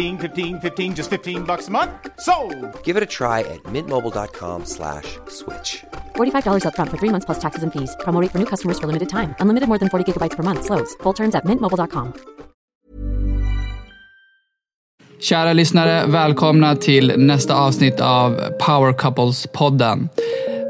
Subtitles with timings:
[0.00, 1.90] 15, 15 15, just 15 bucks a month.
[2.20, 2.34] So,
[2.84, 5.84] Give it a try at mintmobile.com slash switch.
[6.16, 7.96] $45 upfront for three months plus taxes and fees.
[8.00, 9.34] Promo rate for new customers for limited time.
[9.40, 10.64] Unlimited more than 40 gigabytes per month.
[10.64, 10.94] Slows.
[11.02, 12.12] Full terms at mintmobile.com.
[15.20, 20.08] Kära lyssnare, välkomna till nästa avsnitt av Power Couples-podden.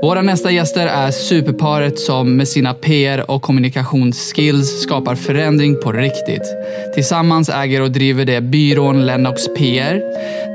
[0.03, 6.43] Våra nästa gäster är superparet som med sina PR och kommunikationsskills skapar förändring på riktigt.
[6.94, 10.03] Tillsammans äger och driver de byrån Lennox PR.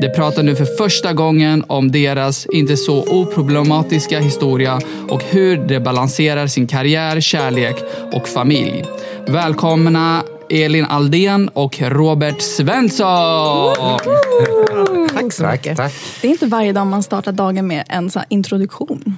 [0.01, 4.79] De pratar nu för första gången om deras inte så oproblematiska historia
[5.09, 7.75] och hur de balanserar sin karriär, kärlek
[8.13, 8.83] och familj.
[9.27, 13.99] Välkomna Elin Aldén och Robert Svensson!
[15.21, 15.77] Tack så mycket.
[15.77, 15.93] Tack.
[16.21, 19.17] Det är inte varje dag man startar dagen med en sån här introduktion.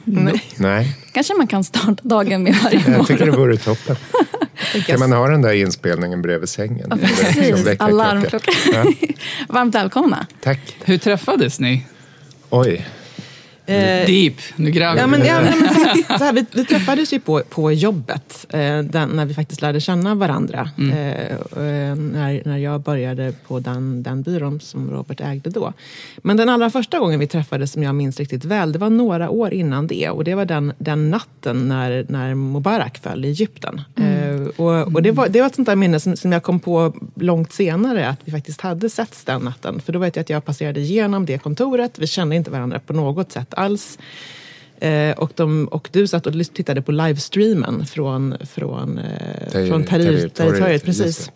[0.57, 2.93] Nej, Kanske man kan starta dagen med varje morgon.
[2.93, 3.95] jag tycker det vore toppen.
[4.85, 6.89] Kan man ha den där inspelningen bredvid sängen?
[7.01, 8.51] Precis, alarmklocka.
[8.73, 8.85] Ja,
[9.49, 10.27] Varmt välkomna.
[10.43, 10.59] tack.
[10.85, 11.85] Hur träffades ni?
[12.49, 12.85] Oj,
[14.05, 17.41] Deep, nu gräver Ja, men, ja, men så, så här, vi, vi träffades ju på,
[17.49, 20.69] på jobbet eh, den, när vi faktiskt lärde känna varandra.
[20.77, 20.91] Mm.
[20.91, 25.73] Eh, eh, när, när jag började på den, den byrån som Robert ägde då.
[26.17, 29.29] Men den allra första gången vi träffades, som jag minns riktigt väl, det var några
[29.29, 30.09] år innan det.
[30.09, 33.81] Och det var den, den natten när, när Mubarak föll i Egypten.
[33.95, 34.41] Mm.
[34.41, 36.59] Eh, och och det, var, det var ett sånt där minne som, som jag kom
[36.59, 39.81] på långt senare, att vi faktiskt hade setts den natten.
[39.81, 41.99] För då vet jag att jag passerade igenom det kontoret.
[41.99, 43.97] Vi kände inte varandra på något sätt alls.
[44.79, 49.83] Eh, och, de, och du satt och tittade på livestreamen från, från, eh, från
[50.85, 51.31] Precis.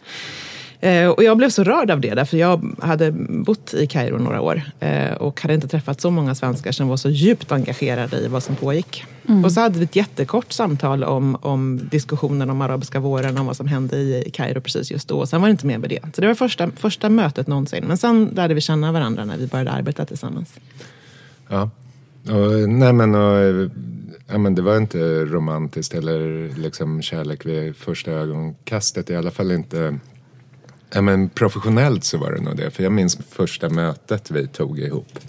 [0.81, 4.41] Eh, och jag blev så rörd av det, därför jag hade bott i Kairo några
[4.41, 8.27] år eh, och hade inte träffat så många svenskar som var så djupt engagerade i
[8.27, 9.03] vad som pågick.
[9.43, 13.57] Och så hade vi ett jättekort samtal om, om diskussionen om arabiska våren, om vad
[13.57, 15.25] som hände i Kairo precis just då.
[15.25, 15.99] Sen var det inte mer med det.
[16.15, 17.83] Så det var första, första mötet någonsin.
[17.88, 20.53] Men sen lärde vi känna varandra när vi började arbeta tillsammans.
[21.47, 21.69] ja.
[22.29, 23.69] Och, nej men, och,
[24.27, 29.09] ja, men det var inte romantiskt eller liksom kärlek vid första ögonkastet.
[29.09, 29.99] I alla fall inte
[30.93, 32.71] Ja, men professionellt så var det nog det.
[32.71, 35.19] För jag minns första mötet vi tog ihop.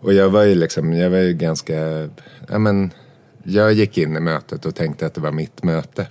[0.00, 2.08] Och jag var ju liksom, jag var ju ganska,
[2.48, 2.90] ja men,
[3.42, 6.06] jag gick in i mötet och tänkte att det var mitt möte.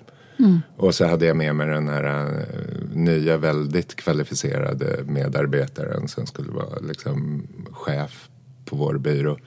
[0.77, 6.51] Och så hade jag med mig den här eh, nya väldigt kvalificerade medarbetaren som skulle
[6.51, 8.29] vara liksom chef
[8.65, 9.37] på vår byrå.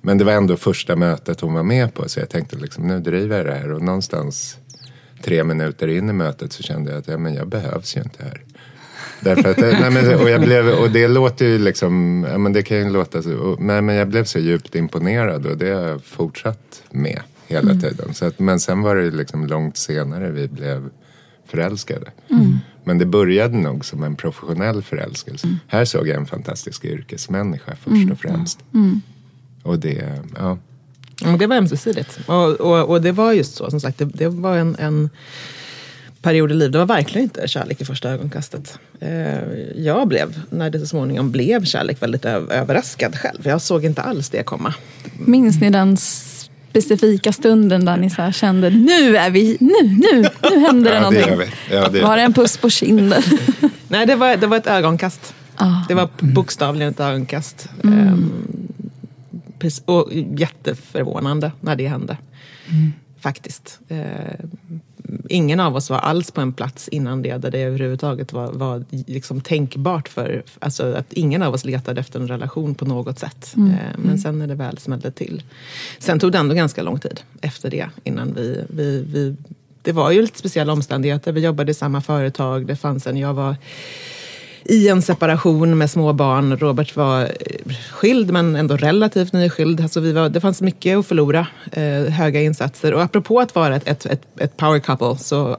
[0.00, 3.00] Men det var ändå första mötet hon var med på så jag tänkte liksom nu
[3.00, 4.58] driver jag det här och någonstans
[5.22, 8.24] tre minuter in i mötet så kände jag att ja, men jag behövs ju inte
[8.24, 8.42] här.
[9.20, 12.62] Därför att, nej, men, och, jag blev, och det låter ju liksom, ja, men det
[12.62, 15.82] kan ju låta så, och, men, men jag blev så djupt imponerad och det har
[15.82, 18.14] jag fortsatt med hela tiden.
[18.14, 20.88] Så att, men sen var det liksom långt senare vi blev
[21.46, 22.10] förälskade.
[22.84, 25.48] Men det började nog som en professionell förälskelse.
[25.66, 28.58] Här såg jag en fantastisk yrkesmänniska först och främst.
[29.68, 30.58] Och det, ja.
[31.22, 32.18] Men det var ömsesidigt.
[32.26, 35.10] Och, och, och det var just så, som sagt, det, det var en, en
[36.22, 38.78] period i livet, det var verkligen inte kärlek i första ögonkastet.
[39.00, 39.38] Eh,
[39.76, 43.46] jag blev, när det så småningom blev kärlek, väldigt överraskad själv.
[43.46, 44.74] Jag såg inte alls det komma.
[45.18, 50.58] Minns ni den specifika stunden där ni så kände nu är vi, nu, nu, nu
[50.58, 51.38] händer det ja, någonting?
[51.38, 52.02] Det ja, det.
[52.02, 53.22] Var det en puss på kinden?
[53.88, 55.34] Nej, det var, det var ett ögonkast.
[55.56, 55.84] Ah.
[55.88, 57.68] Det var bokstavligen ett ögonkast.
[57.84, 58.32] Mm.
[59.84, 62.16] Och jätteförvånande när det hände.
[62.68, 62.92] Mm.
[63.20, 63.80] Faktiskt.
[63.90, 64.46] Uh,
[65.28, 68.84] ingen av oss var alls på en plats innan det där det överhuvudtaget var, var
[68.90, 73.52] liksom tänkbart för, alltså att ingen av oss letade efter en relation på något sätt.
[73.56, 73.70] Mm.
[73.70, 74.18] Eh, men mm.
[74.18, 75.42] sen när det väl smällde till.
[75.98, 79.36] Sen tog det ändå ganska lång tid efter det innan vi, vi, vi
[79.82, 81.32] det var ju lite speciella omständigheter.
[81.32, 82.66] Vi jobbade i samma företag.
[82.66, 83.56] Det fanns en, jag var
[84.64, 86.56] i en separation med små barn.
[86.56, 89.80] Robert var eh, skild men ändå relativt nyskild.
[89.80, 92.94] Alltså vi var, det fanns mycket att förlora, eh, höga insatser.
[92.94, 95.56] Och apropå att vara ett, ett, ett, ett, power couple så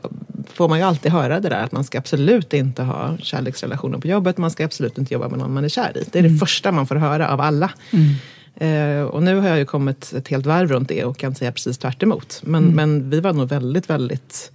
[0.54, 4.08] får man ju alltid höra det där att man ska absolut inte ha kärleksrelationer på
[4.08, 4.38] jobbet.
[4.38, 6.04] Man ska absolut inte jobba med någon man är kär i.
[6.12, 6.40] Det är det mm.
[6.40, 7.72] första man får höra av alla.
[7.92, 8.16] Mm.
[8.56, 11.52] Eh, och nu har jag ju kommit ett helt varv runt det och kan säga
[11.52, 12.42] precis tvärt emot.
[12.44, 12.76] Men, mm.
[12.76, 14.52] men vi var nog väldigt, väldigt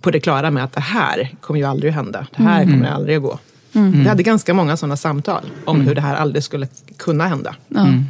[0.00, 2.26] på det klara med att det här kommer ju aldrig att hända.
[2.36, 2.74] Det här mm.
[2.74, 3.38] kommer aldrig att gå.
[3.72, 4.02] Mm.
[4.02, 5.86] Vi hade ganska många sådana samtal om mm.
[5.88, 7.54] hur det här aldrig skulle kunna hända.
[7.76, 8.04] Mm.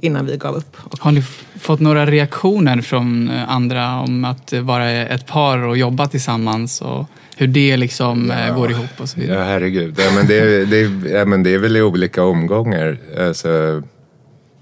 [0.00, 0.76] Innan vi gav upp.
[0.98, 1.22] Har ni
[1.60, 6.80] fått några reaktioner från eh, andra om att vara ett par och jobba tillsammans?
[6.80, 7.06] Och
[7.36, 8.54] hur det liksom eh, ja.
[8.54, 9.38] går ihop och så vidare?
[9.38, 9.94] Ja, herregud.
[9.98, 12.98] Ja, men det, det, ja, men det är väl i olika omgångar.
[13.18, 13.82] Alltså,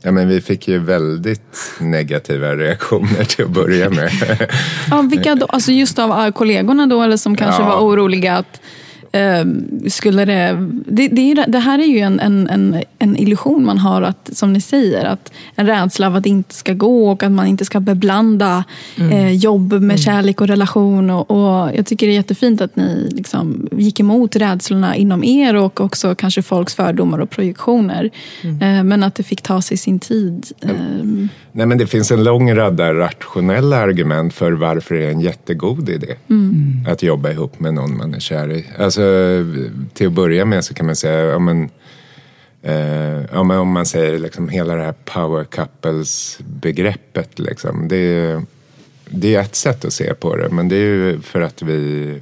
[0.02, 4.10] Ja, men vi fick ju väldigt negativa reaktioner till att börja med.
[4.90, 5.46] ja, vilka då?
[5.46, 7.69] Alltså just av kollegorna då, eller som kanske ja.
[7.69, 8.60] var oroliga att
[9.88, 14.30] skulle det, det, det, det, här är ju en, en, en, illusion man har, att,
[14.32, 17.46] som ni säger, att en rädsla av att det inte ska gå och att man
[17.46, 18.64] inte ska beblanda
[18.98, 19.12] mm.
[19.12, 19.98] eh, jobb med mm.
[19.98, 21.10] kärlek och relation.
[21.10, 25.56] Och, och, jag tycker det är jättefint att ni liksom gick emot rädslorna inom er
[25.56, 28.10] och också kanske folks fördomar och projektioner.
[28.42, 28.62] Mm.
[28.62, 30.46] Eh, men att det fick ta sig sin tid.
[30.60, 30.70] Eh,
[31.52, 35.88] Nej, men det finns en lång rad rationella argument för varför det är en jättegod
[35.88, 36.86] idé mm.
[36.88, 38.66] att jobba ihop med någon man är kär i.
[38.78, 41.70] Alltså, Alltså, till att börja med så kan man säga, ja, men,
[42.62, 47.38] eh, ja, men om man säger liksom hela det här power couples-begreppet.
[47.38, 48.41] Liksom, det,
[49.08, 52.14] det är ett sätt att se på det, men det är ju för att vi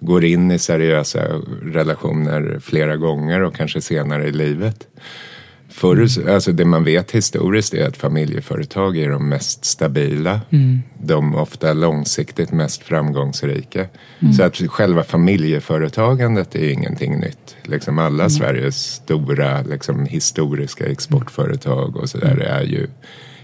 [0.00, 1.22] går in i seriösa
[1.62, 4.86] relationer flera gånger och kanske senare i livet.
[5.76, 6.34] Förr, mm.
[6.34, 10.40] alltså det man vet historiskt är att familjeföretag är de mest stabila.
[10.50, 10.82] Mm.
[11.02, 13.86] De ofta långsiktigt mest framgångsrika.
[14.20, 14.32] Mm.
[14.32, 17.56] Så att själva familjeföretagandet är ingenting nytt.
[17.62, 18.30] Liksom alla mm.
[18.30, 22.46] Sveriges stora liksom, historiska exportföretag och sådär mm.
[22.46, 22.86] är ju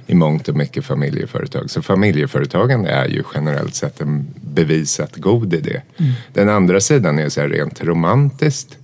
[0.06, 1.70] i mångt och mycket familjeföretag.
[1.70, 5.82] Så familjeföretagande är ju generellt sett en bevisat god idé.
[5.96, 6.12] Mm.
[6.32, 8.78] Den andra sidan är så här rent romantiskt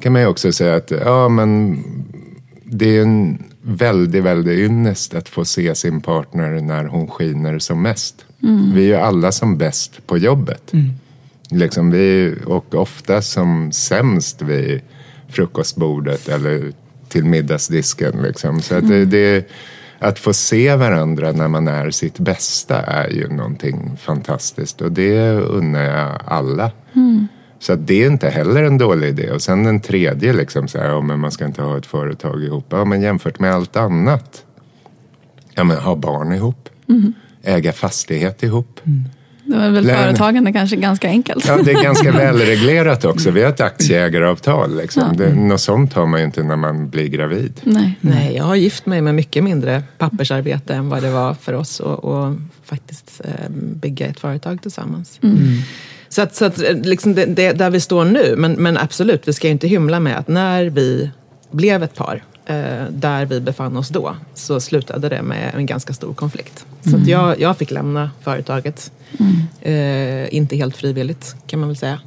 [0.00, 1.82] kan man ju också säga att ja, men
[2.70, 7.82] det är en väldigt, väldigt ynnest att få se sin partner när hon skiner som
[7.82, 8.26] mest.
[8.42, 8.74] Mm.
[8.74, 10.72] Vi är ju alla som bäst på jobbet.
[10.72, 10.90] Mm.
[11.50, 14.80] Liksom vi, och ofta som sämst vid
[15.28, 16.72] frukostbordet eller
[17.08, 18.22] till middagsdisken.
[18.22, 18.62] Liksom.
[18.62, 19.10] Så att mm.
[19.10, 19.48] det, det,
[19.98, 25.30] att få se varandra när man är sitt bästa är ju någonting fantastiskt och det
[25.30, 26.70] unnar jag alla.
[26.92, 27.26] Mm.
[27.58, 29.30] Så att det är inte heller en dålig idé.
[29.30, 32.42] Och sen den tredje, liksom så här, ja, men man ska inte ha ett företag
[32.44, 32.66] ihop.
[32.70, 34.44] Ja, men jämfört med allt annat.
[35.54, 36.68] Ja, men ha barn ihop.
[36.88, 37.12] Mm.
[37.42, 38.80] Äga fastighet ihop.
[38.84, 39.04] Mm.
[39.46, 41.46] Då är väl företagande kanske ganska enkelt.
[41.46, 43.30] Ja, det är ganska välreglerat också.
[43.30, 44.76] Vi har ett aktieägaravtal.
[44.76, 45.02] Liksom.
[45.02, 45.24] Ja.
[45.24, 47.60] Det, något sånt har man ju inte när man blir gravid.
[47.64, 47.98] Nej.
[48.00, 51.80] Nej, jag har gift mig med mycket mindre pappersarbete än vad det var för oss
[51.80, 55.18] att faktiskt eh, bygga ett företag tillsammans.
[55.22, 55.38] Mm.
[56.08, 59.32] Så att, så att liksom det, det, där vi står nu, men, men absolut, vi
[59.32, 61.10] ska inte hymla med att när vi
[61.50, 65.92] blev ett par, eh, där vi befann oss då, så slutade det med en ganska
[65.92, 66.66] stor konflikt.
[66.82, 67.02] Så mm.
[67.02, 69.32] att jag, jag fick lämna företaget, mm.
[69.60, 72.00] eh, inte helt frivilligt kan man väl säga.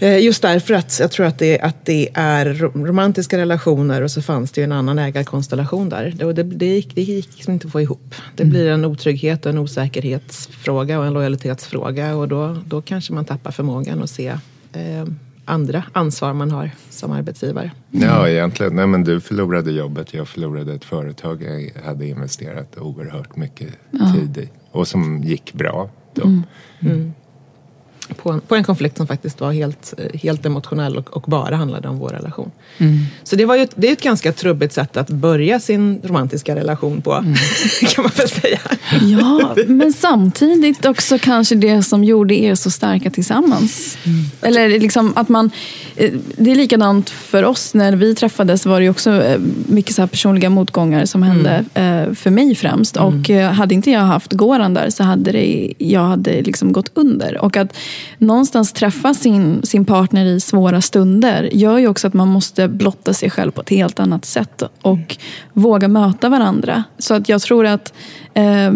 [0.00, 0.14] Mm.
[0.14, 2.54] Eh, just därför att jag tror att det, att det är
[2.84, 6.12] romantiska relationer och så fanns det ju en annan ägarkonstellation där.
[6.16, 8.14] Det, det, det, gick, det gick liksom inte att få ihop.
[8.36, 13.24] Det blir en otrygghet och en osäkerhetsfråga och en lojalitetsfråga och då, då kanske man
[13.24, 14.28] tappar förmågan att se
[14.72, 15.06] eh,
[15.44, 17.70] andra ansvar man har som arbetsgivare.
[17.92, 18.08] Mm.
[18.08, 18.76] Ja, egentligen.
[18.76, 24.14] Nej, men du förlorade jobbet, jag förlorade ett företag jag hade investerat oerhört mycket ja.
[24.14, 25.90] tid i och som gick bra.
[26.14, 26.22] Då.
[26.22, 26.42] Mm.
[26.80, 27.12] Mm.
[28.16, 31.56] På en, på en konflikt som faktiskt var helt, eh, helt emotionell och, och bara
[31.56, 32.50] handlade om vår relation.
[32.78, 32.98] Mm.
[33.22, 36.56] Så det, var ju ett, det är ett ganska trubbigt sätt att börja sin romantiska
[36.56, 37.34] relation på, Mm.
[37.94, 38.58] kan man väl säga.
[39.20, 43.98] Ja, men samtidigt också kanske det som gjorde er så starka tillsammans.
[44.42, 45.50] Eller liksom att man...
[45.96, 47.74] eh, Det är likadant för oss.
[47.74, 52.14] När vi träffades var det också eh, mycket så här personliga motgångar som hände eh,
[52.14, 52.96] för mig främst.
[52.96, 56.90] Och eh, hade inte jag haft Goran där så hade det, jag hade liksom gått
[56.94, 57.38] under.
[57.44, 57.76] Och att
[58.18, 63.14] någonstans träffa sin, sin partner i svåra stunder gör ju också att man måste blotta
[63.14, 65.16] sig själv på ett helt annat sätt och
[65.52, 66.84] våga möta varandra.
[66.98, 67.92] Så att jag tror att
[68.34, 68.72] eh,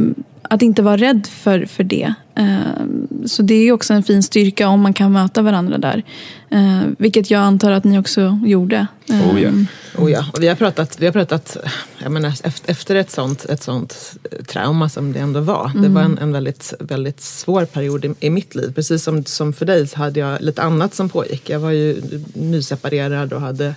[0.50, 2.14] att inte vara rädd för, för det.
[2.34, 6.02] Ehm, så det är också en fin styrka om man kan möta varandra där.
[6.50, 8.86] Ehm, vilket jag antar att ni också gjorde.
[9.08, 9.48] Oh, ja.
[9.48, 9.66] Ehm,
[9.98, 11.56] Oh ja, och vi har pratat, vi har pratat
[11.98, 12.32] jag menar,
[12.66, 15.72] efter, ett, sånt, ett sånt trauma som det ändå var.
[15.82, 18.72] Det var en, en väldigt, väldigt svår period i, i mitt liv.
[18.74, 21.50] Precis som, som för dig så hade jag lite annat som pågick.
[21.50, 22.02] Jag var ju
[22.34, 23.74] nyseparerad och hade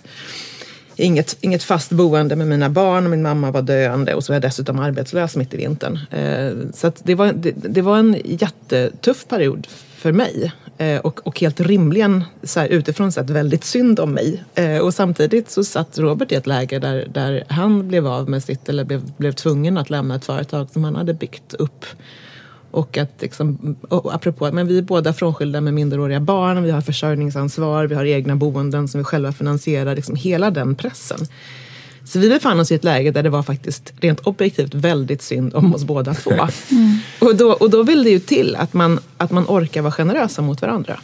[0.98, 4.36] inget, inget fast boende med mina barn och min mamma var döende och så var
[4.36, 6.00] jag dessutom arbetslös mitt i vintern.
[6.12, 10.54] Eh, så att det, var, det, det var en jättetuff period för mig.
[10.77, 14.44] Eh, och, och helt rimligen så här, utifrån sett väldigt synd om mig.
[14.56, 18.44] Eh, och samtidigt så satt Robert i ett läge där, där han blev av med
[18.44, 21.86] sitt, eller blev, blev tvungen att lämna ett företag som han hade byggt upp.
[22.77, 26.81] Och att liksom, och apropå, men vi är båda frånskilda med minderåriga barn, vi har
[26.81, 31.19] försörjningsansvar, vi har egna boenden som vi själva finansierar, liksom hela den pressen.
[32.05, 35.55] Så vi befann oss i ett läge där det var faktiskt rent objektivt väldigt synd
[35.55, 36.31] om oss båda två.
[37.19, 40.41] Och, då, och då vill det ju till att man, att man orkar vara generösa
[40.41, 41.00] mot varandra.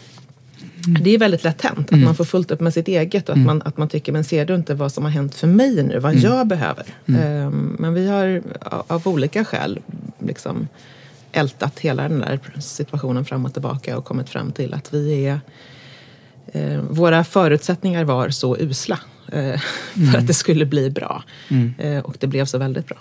[1.02, 3.46] Det är väldigt lätt hänt att man får fullt upp med sitt eget och att,
[3.46, 6.00] man, att man tycker, men ser du inte vad som har hänt för mig nu,
[6.00, 6.86] vad jag behöver?
[7.08, 8.42] Ehm, men vi har
[8.88, 9.80] av olika skäl
[10.20, 10.68] liksom
[11.34, 15.40] ältat hela den där situationen fram och tillbaka och kommit fram till att vi är
[16.46, 19.00] eh, våra förutsättningar var så usla
[19.32, 19.60] eh,
[20.12, 21.24] för att det skulle bli bra.
[21.78, 22.98] Eh, och det blev så väldigt bra.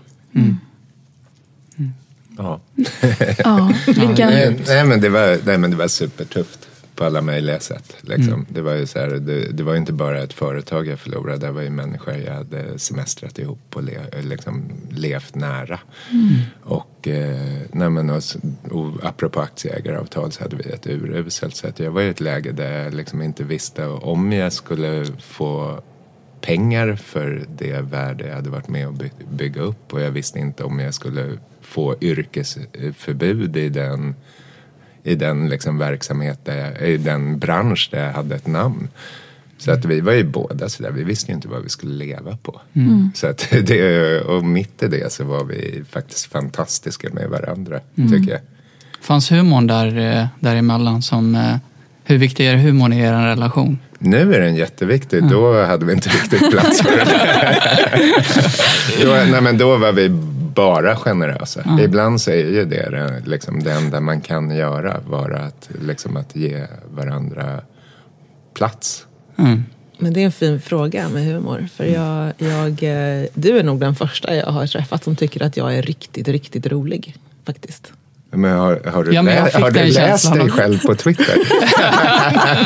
[2.38, 2.60] Ja.
[3.38, 7.60] ja, vilka, Nej, nej, men det var, nej, men det var supertufft på alla möjliga
[7.60, 7.96] sätt.
[8.00, 8.46] Liksom.
[8.48, 11.52] Det var ju så här, det, det var inte bara ett företag jag förlorade, det
[11.52, 15.78] var ju människor jag hade semestrat ihop och le, liksom, levt nära.
[16.62, 18.22] Och, eh, nej, men, och,
[18.70, 21.78] och apropå aktieägaravtal så hade vi ett uruselt sätt.
[21.78, 25.82] Jag var i ett läge där jag liksom inte visste om jag skulle få
[26.40, 30.38] pengar för det värde jag hade varit med och by- bygga upp och jag visste
[30.38, 34.14] inte om jag skulle få yrkesförbud i den,
[35.04, 38.88] i den liksom verksamhet, där jag, i den bransch där jag hade ett namn.
[39.58, 42.36] Så att vi var ju båda sådär, vi visste ju inte vad vi skulle leva
[42.42, 42.60] på.
[43.14, 48.30] Så att det, och mitt i det så var vi faktiskt fantastiska med varandra, tycker
[48.32, 48.40] jag.
[49.00, 51.34] Fanns humorn där, eh, däremellan som...
[51.34, 51.56] eh,
[52.04, 53.78] Hur viktig är humorn i er relation?
[53.98, 55.24] Nu är den jätteviktig.
[55.28, 57.04] Då hade vi inte riktigt plats för det.
[59.04, 60.08] då, nej, men då var vi
[60.54, 61.78] bara generösa.
[61.80, 65.00] Ibland så är ju det det, liksom, det enda man kan göra.
[65.08, 67.60] Vara att, liksom, att ge varandra
[68.54, 69.06] plats.
[69.38, 69.64] Mm.
[69.98, 71.68] Men det är en fin fråga med humor.
[71.74, 75.56] För jag, jag, eh, du är nog den första jag har träffat som tycker att
[75.56, 77.16] jag är riktigt, riktigt rolig.
[77.44, 77.92] Faktiskt.
[78.34, 81.36] Men har, har du, Ja, men jag lä- har du läst dig själv på Twitter?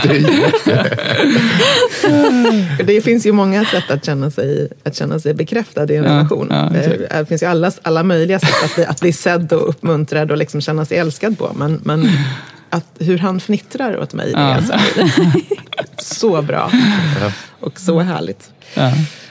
[2.76, 6.04] det Det finns ju många sätt att känna sig, att känna sig bekräftad i en
[6.04, 6.46] Ja, relation.
[6.50, 6.98] ja, Eh, exakt.
[7.10, 10.36] Det finns ju alla, alla möjliga sätt att bli, att bli sedd och uppmuntrad och
[10.36, 11.52] liksom känna sig älskad på.
[11.56, 12.08] Men, men
[12.70, 14.74] att, hur han fnittrar åt mig, det är så,
[16.14, 16.70] så bra.
[17.60, 18.50] Och så härligt.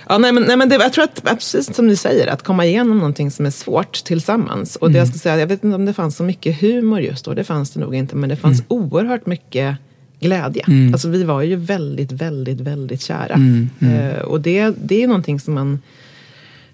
[0.10, 0.18] Ja.
[0.18, 2.98] Nej, men, nej, men det, jag tror att, precis som ni säger, att komma igenom
[2.98, 4.76] någonting som är svårt tillsammans.
[4.76, 7.26] Och det jag, ska säga, jag vet inte om det fanns så mycket humor just
[7.26, 9.78] då, det fanns det nog inte, men det fanns oerhört mycket
[10.20, 10.64] glädje.
[10.94, 13.36] Alltså vi var ju väldigt, väldigt, väldigt kära.
[13.82, 15.82] Eh, och det, det är någonting som man,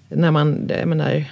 [0.09, 1.25] när man, jag menar,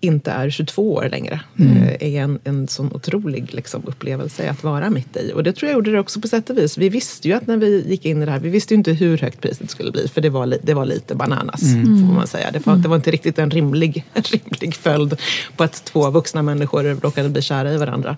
[0.00, 4.90] inte är 22 år längre, eh, är en, en sån otrolig liksom, upplevelse att vara
[4.90, 5.32] mitt i.
[5.34, 6.78] Och det tror jag gjorde det också på sätt och vis.
[6.78, 8.92] Vi visste ju att när vi gick in i det här, vi visste ju inte
[8.92, 11.60] hur högt priset skulle bli, för det var, li, det var lite bananas,
[12.06, 12.50] får man säga.
[12.50, 15.16] Det var, det var inte riktigt en rimlig, en rimlig följd
[15.56, 18.16] på att två vuxna människor råkade bli kära i varandra.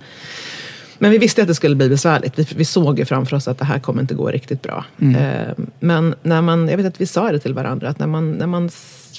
[0.98, 2.38] Men vi visste att det skulle bli besvärligt.
[2.38, 4.84] Vi, vi såg ju framför oss att det här kommer inte gå riktigt bra.
[5.16, 8.32] Eh, men när man, jag vet att vi sa det till varandra, att när man,
[8.32, 8.70] när man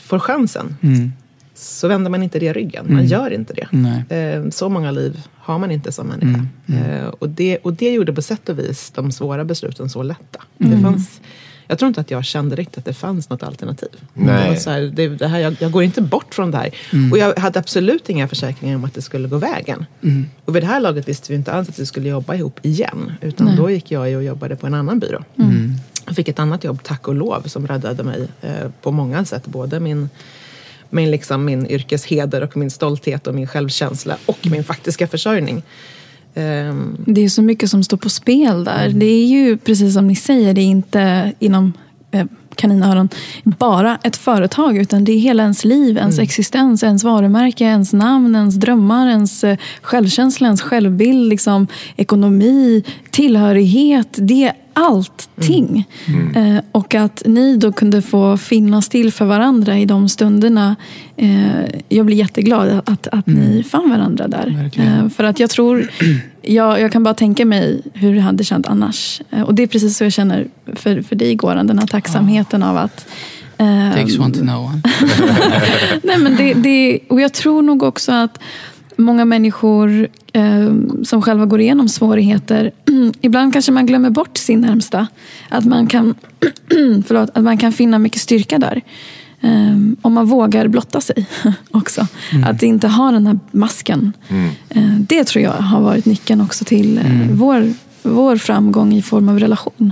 [0.03, 0.75] får chansen
[1.59, 2.85] så vänder man inte det ryggen.
[2.89, 3.67] Man gör inte det.
[3.71, 4.19] Nej.
[4.19, 6.45] Eh, så många liv har man inte som människa.
[6.67, 10.41] Eh, och, det, och det gjorde på sätt och vis de svåra besluten så lätta.
[10.57, 11.21] Det fanns,
[11.67, 13.89] jag tror inte att jag kände riktigt att det fanns något alternativ.
[14.13, 14.43] Nej.
[14.43, 16.69] Det var så här, det, det här, jag, jag går inte bort från det här.
[17.11, 19.85] Och jag hade absolut inga försäkringar om att det skulle gå vägen.
[20.45, 23.11] Och vid det här laget visste vi inte alls att vi skulle jobba ihop igen.
[23.21, 25.23] Utan då gick jag och jobbade på en annan byrå.
[26.05, 29.47] Jag fick ett annat jobb, tack och lov, som räddade mig eh, på många sätt.
[29.47, 30.09] Både min,
[30.89, 35.63] min, liksom, min yrkesheder och min stolthet och min självkänsla och min faktiska försörjning.
[36.35, 38.89] Ehm, Det är så mycket som står på spel där.
[38.89, 41.73] Det är ju precis som ni säger, det är inte inom
[42.11, 43.09] eh, kaninöron
[43.43, 48.35] bara ett företag utan det är hela ens liv, ens existens, ens varumärke, ens namn,
[48.35, 54.07] ens drömmar, ens eh, självkänsla, ens självbild, liksom, ekonomi, tillhörighet.
[54.11, 55.87] Det allting.
[56.35, 60.75] Eh, och att ni då kunde få finnas till för varandra i de stunderna.
[61.17, 61.29] Eh,
[61.89, 64.69] jag blir jätteglad att, att ni fann varandra där.
[64.75, 65.91] Eh, för att jag tror,
[66.41, 69.21] jag, jag kan bara tänka mig hur det hade känt annars.
[69.45, 72.77] Och det är precis så jag känner för, för dig Goran, den här tacksamheten av
[72.77, 73.07] att
[73.59, 74.81] Takes one to know one.
[76.03, 78.39] Nej, men det, det, och jag tror nog också att
[78.99, 82.71] många människor eh, som själva går igenom svårigheter,
[83.21, 85.07] ibland kanske man glömmer bort sin närmsta.
[85.49, 86.15] Att man kan,
[87.07, 88.81] förlåt, att man kan finna mycket styrka där.
[89.41, 91.27] Eh, om man vågar blotta sig
[91.71, 92.07] också.
[92.45, 94.13] Att inte ha den här masken.
[94.69, 99.29] Eh, det tror jag har varit nyckeln också till eh, vår, vår framgång i form
[99.29, 99.91] av relation.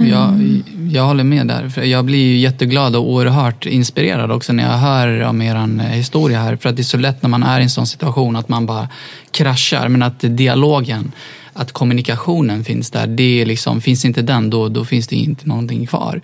[0.00, 1.68] Jag, jag håller med där.
[1.68, 6.40] För jag blir ju jätteglad och oerhört inspirerad också när jag hör om er historia
[6.40, 6.56] här.
[6.56, 8.66] För att det är så lätt när man är i en sån situation att man
[8.66, 8.88] bara
[9.30, 9.88] kraschar.
[9.88, 11.12] Men att dialogen,
[11.52, 13.06] att kommunikationen finns där.
[13.06, 16.20] Det liksom, finns inte den, då, då finns det inte någonting kvar.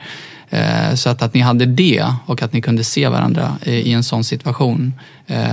[0.51, 3.93] Eh, Så att, att ni hade det och att ni kunde se varandra i i
[3.93, 4.95] en sån situation.
[5.27, 5.47] eh,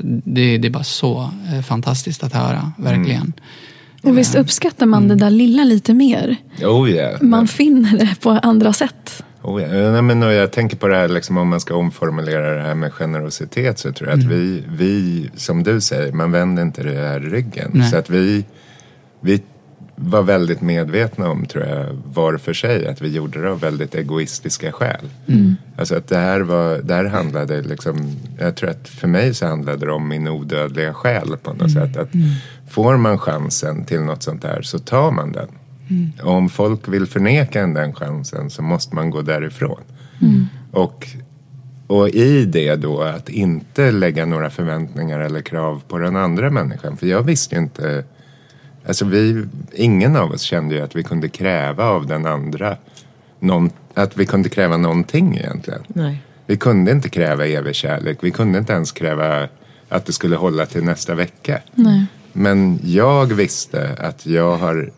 [0.00, 3.32] Det, det är bara så eh, fantastiskt att höra, verkligen.
[4.02, 6.36] Och visst uppskattar man det där lilla lite mer?
[6.62, 7.22] Oh yeah.
[7.22, 9.22] Man finner det på andra sätt.
[9.42, 9.68] Oh ja.
[9.90, 12.74] Nej, men och jag tänker på det här, liksom, om man ska omformulera det här
[12.74, 17.08] med generositet så tror jag att vi, vi, som du säger, man vänder inte det
[17.08, 17.70] här ryggen.
[17.74, 17.90] Nej.
[17.90, 18.44] Så att vi,
[19.20, 19.42] vi
[20.00, 23.94] var väldigt medvetna om, tror jag, var för sig att vi gjorde det av väldigt
[23.94, 25.08] egoistiska skäl.
[25.78, 29.46] Alltså att det här, var, det här handlade liksom, jag tror att för mig så
[29.46, 31.96] handlade det om min odödliga själ på något sätt.
[31.96, 32.08] Att
[32.70, 35.48] får man chansen till något sånt här så tar man den.
[36.22, 39.80] Och om folk vill förneka en den chansen så måste man gå därifrån.
[40.72, 41.06] Och,
[41.86, 46.96] och i det då att inte lägga några förväntningar eller krav på den andra människan.
[46.96, 48.04] För jag visste ju inte,
[48.88, 52.76] alltså vi, ingen av oss kände ju att vi kunde kräva av den andra,
[53.40, 55.82] någon, att vi kunde kräva någonting egentligen.
[55.88, 56.22] nej.
[56.46, 59.48] Vi kunde inte kräva evig kärlek, vi kunde inte ens kräva
[59.88, 61.58] att det skulle hålla till nästa vecka.
[61.74, 62.06] Nej.
[62.32, 64.90] Men jag visste att jag har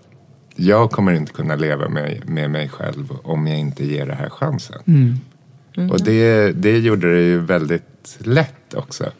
[0.56, 4.30] jag kommer inte kunna leva med, med mig själv om jag inte ger det här
[4.30, 4.80] chansen.
[5.90, 9.12] Och det, det gjorde det ju väldigt lätt också.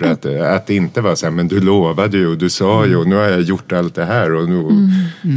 [0.00, 2.86] För att, att det inte var så här, men du lovade ju och du sa
[2.86, 4.34] ju och nu har jag gjort allt det här.
[4.34, 4.90] Och nu,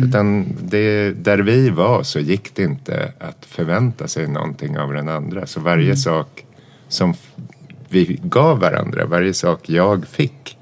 [0.06, 5.10] Utan det, där vi var så gick det inte att förvänta sig någonting av den
[5.10, 5.46] andra.
[5.46, 6.46] Så varje sak
[6.88, 7.14] som
[7.90, 10.58] vi gav varandra, varje sak jag fick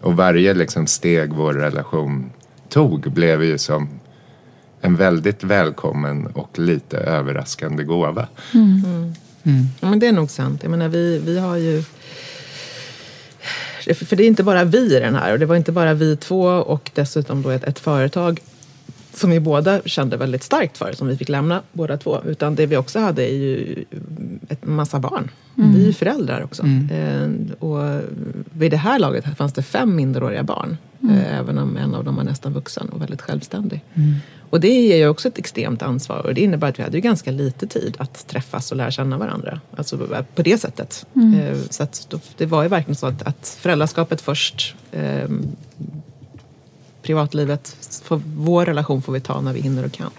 [0.00, 2.30] och varje liksom steg vår relation
[2.68, 3.88] tog blev ju som
[4.80, 8.28] en väldigt välkommen och lite överraskande gåva.
[9.80, 10.62] Ja, men det är nog sant.
[10.62, 11.82] Jag menar, vi, vi har ju...
[13.84, 15.32] För det är inte bara vi i den här.
[15.32, 18.40] Och det var inte bara vi två och dessutom då ett, ett företag
[19.14, 22.20] som vi båda kände väldigt starkt för, som vi fick lämna båda två.
[22.26, 23.84] Utan det vi också hade är ju
[24.48, 25.30] ett massa barn.
[25.74, 26.62] Vi är ju föräldrar också.
[26.92, 28.00] Eh, och
[28.52, 30.76] vid det här laget fanns det fem minderåriga barn.
[31.10, 33.84] Eh, även om en av dem var nästan vuxen och väldigt självständig.
[34.50, 36.26] Och det ger ju också ett extremt ansvar.
[36.26, 39.18] Och det innebär att vi hade ju ganska lite tid att träffas och lära känna
[39.18, 39.60] varandra.
[39.76, 39.98] Alltså
[40.34, 41.06] på det sättet.
[41.14, 44.74] Eh, så att det var ju verkligen så att, att föräldraskapet först.
[44.92, 45.28] Eh,
[47.02, 50.10] privatlivet, för vår relation får vi ta när vi hinner och kan.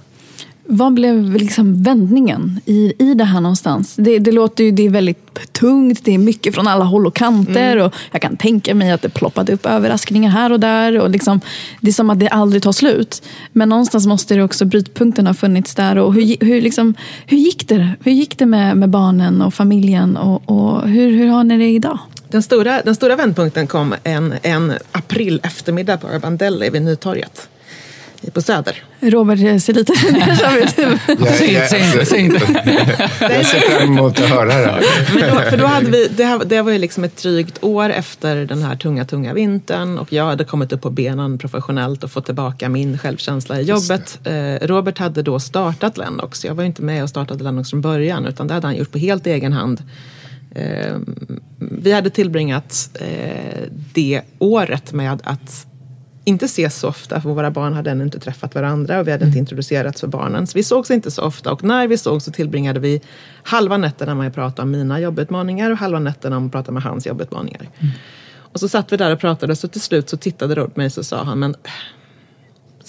[0.72, 3.96] Vad blev liksom vändningen i, i det här någonstans?
[3.96, 7.16] Det, det låter ju det är väldigt tungt, det är mycket från alla håll och
[7.16, 7.78] kanter.
[7.78, 11.00] Och jag kan tänka mig att det ploppade upp överraskningar här och där.
[11.00, 11.42] Och liksom,
[11.82, 13.24] det är som att det aldrig tar slut.
[13.54, 15.98] Men någonstans måste det också, brytpunkten ha funnits där.
[15.98, 16.94] Och hur, hur, liksom,
[17.26, 20.18] hur gick det, hur gick det med, med barnen och familjen?
[20.18, 22.00] Och, och hur, hur har ni det idag?
[22.30, 27.50] Den stora, den stora vändpunkten kom en, en april eftermiddag på Urban Deli vid Nytorget.
[28.34, 28.84] På Söder.
[29.00, 31.00] Robert ser lite nervös ut.
[31.38, 32.64] Säg inte, säg inte, säg inte.
[33.20, 34.84] Jag ser fram emot att höra det här.
[35.14, 38.36] Då, för då hade vi, det, här, det var ju liksom ett drygt år efter
[38.36, 42.26] den här tunga, tunga vintern och jag hade kommit upp på benen professionellt och fått
[42.26, 44.20] tillbaka min självkänsla i jobbet.
[44.24, 46.46] Eh, Robert hade då startat Lennox.
[46.46, 48.92] Jag var ju inte med och startade Lennox från början utan det hade han gjort
[48.92, 49.84] på helt egen hand.
[50.56, 50.96] Eh,
[51.58, 55.66] vi hade tillbringat eh, det året med att
[56.30, 59.26] inte ses så ofta, för våra barn hade ännu inte träffat varandra och vi hade
[59.26, 60.48] inte introducerats för barnen.
[60.48, 63.02] Så vi sågs inte så ofta och när vi såg så tillbringade vi
[63.44, 66.84] halva nätterna med att prata om mina jobbutmaningar och halva nätterna med att prata med
[66.84, 67.70] hans jobbutmaningar.
[67.80, 67.94] Mm.
[68.52, 70.86] Och så satt vi där och pratade och till slut så tittade Rod på mig
[70.86, 71.56] och så sa han, men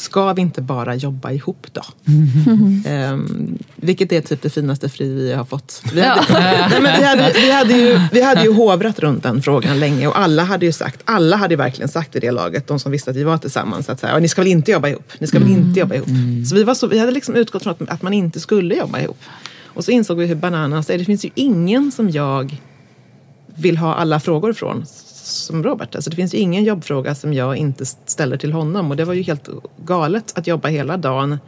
[0.00, 1.82] ska vi inte bara jobba ihop då?
[2.08, 3.12] Mm.
[3.12, 5.82] Um, vilket är typ det finaste fri vi har fått.
[5.94, 9.42] Vi hade, nej, men vi, hade, vi, hade ju, vi hade ju hovrat runt den
[9.42, 12.78] frågan länge och alla hade ju sagt, alla hade verkligen sagt i det laget, de
[12.78, 15.12] som visste att vi var tillsammans, att så här, ni ska väl inte jobba ihop?
[15.18, 15.60] Ni ska väl mm.
[15.60, 16.08] inte jobba ihop?
[16.08, 16.44] Mm.
[16.44, 19.00] Så vi, var så, vi hade liksom utgått från att, att man inte skulle jobba
[19.00, 19.18] ihop.
[19.64, 20.98] Och så insåg vi hur bananas är.
[20.98, 22.56] Det finns ju ingen som jag
[23.46, 24.86] vill ha alla frågor från
[25.26, 25.94] som Robert.
[25.94, 29.14] Alltså det finns ju ingen jobbfråga som jag inte ställer till honom och det var
[29.14, 29.48] ju helt
[29.85, 31.38] galet att jobba hela dagen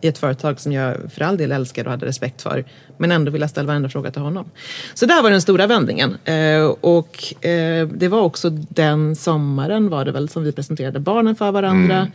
[0.00, 2.64] i ett företag som jag för all del älskar och hade respekt för.
[2.96, 4.50] Men ändå vilja ställa varenda fråga till honom.
[4.94, 6.16] Så där var den stora vändningen.
[6.24, 11.36] Eh, och eh, det var också den sommaren var det väl som vi presenterade barnen
[11.36, 11.96] för varandra.
[11.96, 12.10] Mm.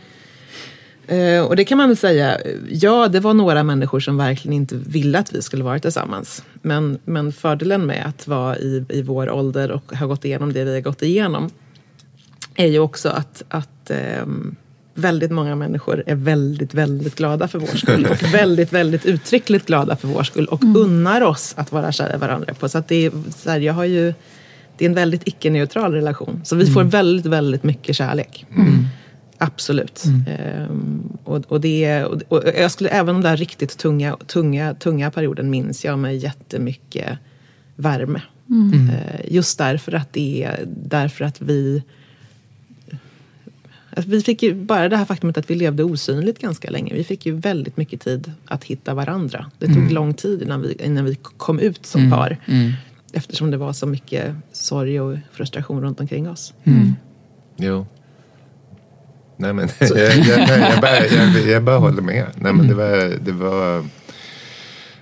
[1.06, 2.38] Eh, och det kan man väl säga,
[2.68, 6.44] ja det var några människor som verkligen inte ville att vi skulle vara tillsammans.
[6.62, 10.64] Men, men fördelen med att vara i, i vår ålder och ha gått igenom det
[10.64, 11.50] vi har gått igenom
[12.54, 14.26] är ju också att, att eh,
[14.94, 19.96] väldigt många människor är väldigt, väldigt glada för vår skull och väldigt, väldigt uttryckligt glada
[19.96, 20.76] för vår skull och mm.
[20.76, 22.68] unnar oss att vara kära varandra på.
[22.68, 24.14] Så att det är, så här, jag har ju,
[24.78, 26.40] det är en väldigt icke-neutral relation.
[26.44, 26.74] Så vi mm.
[26.74, 28.46] får väldigt, väldigt mycket kärlek.
[28.56, 28.86] Mm.
[29.38, 30.04] Absolut.
[30.04, 30.24] Mm.
[30.26, 35.50] Ehm, och, och, det, och, jag skulle, även den där riktigt tunga, tunga, tunga perioden
[35.50, 37.18] minns jag med jättemycket
[37.76, 38.22] värme.
[38.50, 38.72] Mm.
[38.72, 38.90] Ehm,
[39.28, 41.82] just därför att det är därför att vi
[43.96, 46.94] alltså vi fick ju, bara det här faktumet att vi levde osynligt ganska länge.
[46.94, 49.50] Vi fick ju väldigt mycket tid att hitta varandra.
[49.58, 49.94] Det tog mm.
[49.94, 52.10] lång tid innan vi, innan vi kom ut som mm.
[52.10, 52.36] par.
[52.46, 52.72] Mm.
[53.12, 56.54] Eftersom det var så mycket sorg och frustration runt omkring oss.
[56.64, 56.94] Mm.
[57.56, 57.86] Jo.
[59.36, 62.26] Nej, men, jag, jag, jag, bara, jag, jag bara håller med.
[62.34, 63.88] Nej, men det, var, det, var,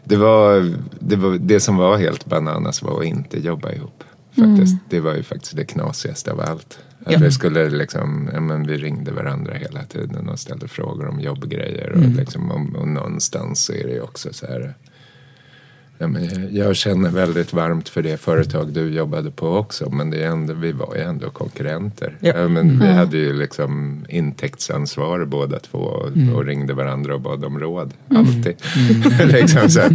[0.05, 4.05] det, var, det, var, det som var helt bananas var att inte jobba ihop.
[4.29, 4.73] Faktiskt.
[4.73, 4.79] Mm.
[4.89, 6.79] Det var ju faktiskt det knasigaste av allt.
[7.05, 7.19] Att ja.
[7.19, 11.91] vi, skulle liksom, ja, men vi ringde varandra hela tiden och ställde frågor om jobbgrejer.
[11.91, 12.17] Och, mm.
[12.17, 14.75] liksom, och, och någonstans så är det ju också så här
[16.03, 20.23] Ja, men jag känner väldigt varmt för det företag du jobbade på också men det
[20.23, 22.17] är ändå, vi var ju ändå konkurrenter.
[22.21, 22.33] Ja.
[22.37, 26.35] Ja, men vi hade ju liksom intäktsansvar båda två och, mm.
[26.35, 27.93] och ringde varandra och bad om råd.
[28.11, 28.23] Mm.
[28.23, 28.55] Alltid.
[28.77, 29.29] Mm.
[29.33, 29.93] liksom, så att.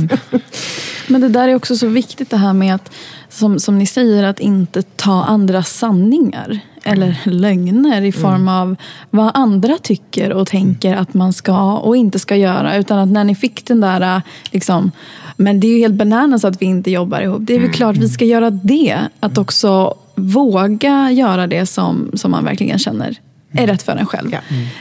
[1.08, 2.92] Men det där är också så viktigt det här med att,
[3.30, 8.48] som, som ni säger, att inte ta andras sanningar eller lögner i form mm.
[8.48, 8.76] av
[9.10, 12.78] vad andra tycker och tänker att man ska och inte ska göra.
[12.78, 14.92] Utan att när ni fick den där liksom,
[15.38, 17.42] men det är ju helt bananas att vi inte jobbar ihop.
[17.42, 17.74] Det är väl mm.
[17.74, 18.98] klart vi ska göra det.
[19.20, 23.16] Att också våga göra det som, som man verkligen känner
[23.52, 23.68] är mm.
[23.68, 24.30] rätt för en själv.
[24.34, 24.40] Ja.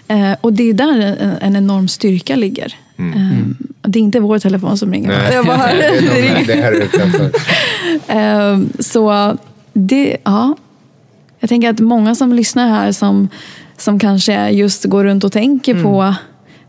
[0.08, 0.32] Mm.
[0.32, 2.74] Eh, och det är där en, en enorm styrka ligger.
[2.98, 3.12] Mm.
[3.12, 5.08] Eh, det är inte vår telefon som ringer.
[5.08, 5.30] Nej.
[5.34, 6.52] Jag bara, det,
[8.08, 9.36] är eh, så
[9.72, 10.56] det, ja.
[11.40, 13.28] Jag tänker att många som lyssnar här som,
[13.76, 15.84] som kanske just går runt och tänker mm.
[15.84, 16.14] på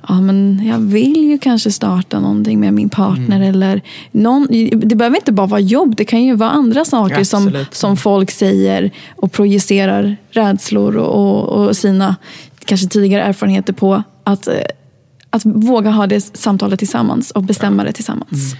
[0.07, 3.35] ja, men jag vill ju kanske starta någonting med min partner.
[3.35, 3.49] Mm.
[3.49, 7.65] Eller någon, det behöver inte bara vara jobb, det kan ju vara andra saker som,
[7.71, 12.15] som folk säger och projicerar rädslor och, och, sina
[12.65, 14.03] kanske tidigare erfarenheter på.
[14.23, 14.47] Att,
[15.29, 18.53] att våga ha det samtalet tillsammans och bestämma det tillsammans.
[18.53, 18.57] Mm.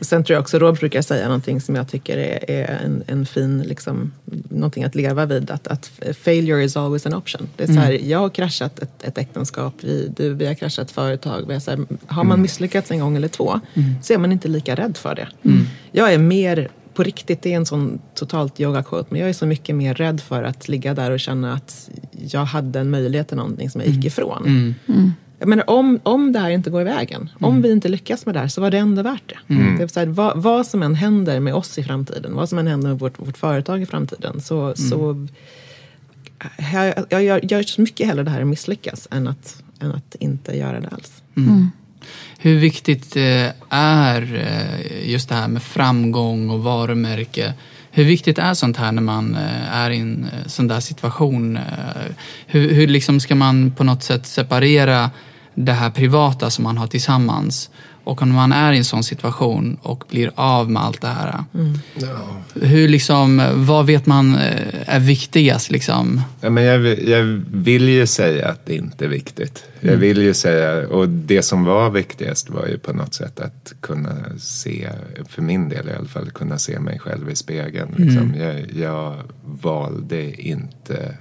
[0.00, 3.26] Sen tror jag också Rob brukar säga någonting som jag tycker är, är en, en,
[3.26, 4.12] fin, liksom,
[4.50, 5.50] någonting att leva vid.
[5.50, 5.90] Att, att
[6.22, 7.48] failure is always an option.
[7.56, 8.08] Det är så här, mm.
[8.08, 11.44] Jag har kraschat ett, ett äktenskap, vi, du, vi har kraschat ett företag.
[11.46, 12.42] Vi har, så här, har man mm.
[12.42, 13.94] misslyckats en gång eller två mm.
[14.02, 15.28] så är man inte lika rädd för det.
[15.42, 15.66] Mm.
[15.92, 19.46] Jag är mer på riktigt, det är en sån totalt yoga-quote, men jag är så
[19.46, 23.36] mycket mer rädd för att ligga där och känna att jag hade en möjlighet till
[23.36, 24.06] någonting som jag gick mm.
[24.06, 24.46] ifrån.
[24.46, 24.74] Mm.
[24.88, 25.12] Mm.
[25.38, 27.50] Jag menar, om, om det här inte går i vägen, mm.
[27.50, 29.54] om vi inte lyckas med det här, så var det ändå värt det.
[29.54, 29.78] Mm.
[29.78, 32.66] det så här, vad, vad, som än händer med oss i framtiden, vad som än
[32.66, 34.76] händer med vårt, vårt företag i framtiden, så, mm.
[34.76, 35.26] så
[36.72, 40.14] jag, jag, jag gör så mycket hellre det här att misslyckas än att, än att
[40.14, 41.22] inte göra det alls.
[41.36, 41.48] Mm.
[41.48, 41.70] Mm.
[42.38, 47.54] Hur viktigt eh, är eh, just det här med framgång och varumärke?
[47.96, 51.56] Hur viktigt är sånt här när man eh, är i en eh, sån där situation?
[51.56, 51.62] Eh,
[52.46, 55.10] hur, hur liksom ska man på något sätt separera
[55.54, 57.70] det här privata som man har tillsammans.
[58.04, 61.44] Och om man är i en sån situation och blir av med allt det här.
[62.54, 65.70] Hur liksom, vad vet man eh, är viktigast?
[65.70, 66.22] Liksom?
[66.40, 69.64] Ja, men jag, jag vill ju säga att det inte är viktigt.
[69.80, 73.74] Jag vill ju säga, och det som var viktigast var ju på något sätt att
[73.80, 74.88] kunna se,
[75.28, 77.94] för min del i alla fall, kunna se mig själv i spegeln.
[77.96, 78.34] Liksom.
[78.34, 81.16] Jag, jag valde inte,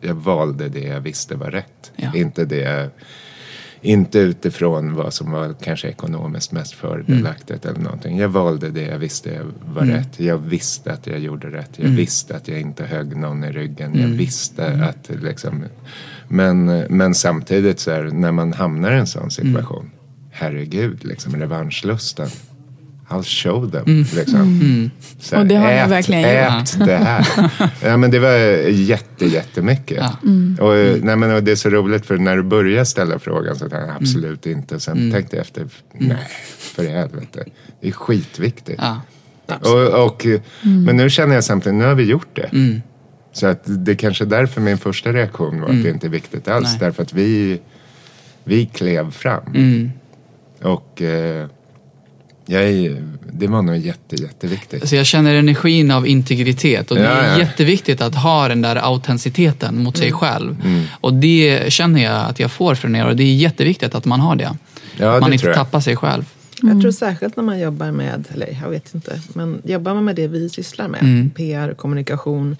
[0.00, 1.92] jag valde det jag visste var rätt.
[1.96, 2.14] Ja.
[2.14, 2.90] Inte det
[3.84, 8.18] inte utifrån vad som var kanske ekonomiskt mest fördelaktigt eller någonting.
[8.18, 10.20] Jag valde det jag visste var rätt.
[10.20, 11.70] Jag visste att jag gjorde rätt.
[11.76, 14.00] Jag visste att jag inte högg någon i ryggen.
[14.00, 15.64] Jag visste att liksom...
[16.28, 19.90] Men, men samtidigt så är när man hamnar i en sån situation.
[20.30, 22.28] Herregud, liksom revanschlusten.
[23.14, 24.04] I'll show them.
[24.14, 24.90] Liksom.
[25.20, 26.62] Så här, Och det har ät, verkligen gjort.
[26.62, 27.26] ät det här.
[27.82, 28.30] ja, men det var
[28.68, 29.98] jätte, jättemycket.
[30.00, 30.18] Ja.
[30.64, 33.58] Och, nej, men, och det är så roligt för när du börjar ställa frågan så
[33.58, 34.80] tänkte jag absolut inte.
[34.80, 36.28] Sen tänkte jag efter, nej
[36.74, 37.44] för helvete.
[37.80, 38.82] Det är skitviktigt.
[38.82, 39.00] Ja.
[39.60, 40.26] Och, och,
[40.62, 42.80] Men nu känner jag samtidigt, nu har vi gjort det.
[43.32, 46.48] Så att det kanske är därför min första reaktion var att det inte är viktigt
[46.48, 46.68] alls.
[46.70, 46.80] Nej.
[46.80, 47.60] Därför att vi,
[48.44, 49.90] vi klev fram.
[50.62, 51.46] Och eh,
[52.46, 53.02] jag är,
[53.32, 54.88] det var nog jätte, jätteviktigt.
[54.88, 57.38] Så jag känner energin av integritet och det Ja, är ja.
[57.38, 60.56] jätteviktigt att ha den där autenticiteten mot sig själv.
[60.64, 60.82] Mm.
[61.00, 64.20] Och det känner jag att jag får från er och det är jätteviktigt att man
[64.20, 64.56] har det.
[64.96, 66.24] Ja, att man det inte tappar sig själv.
[66.62, 70.16] Jag tror särskilt när man jobbar med, eller jag vet inte, men jobbar man med
[70.16, 72.56] det vi sysslar med, PR, kommunikation,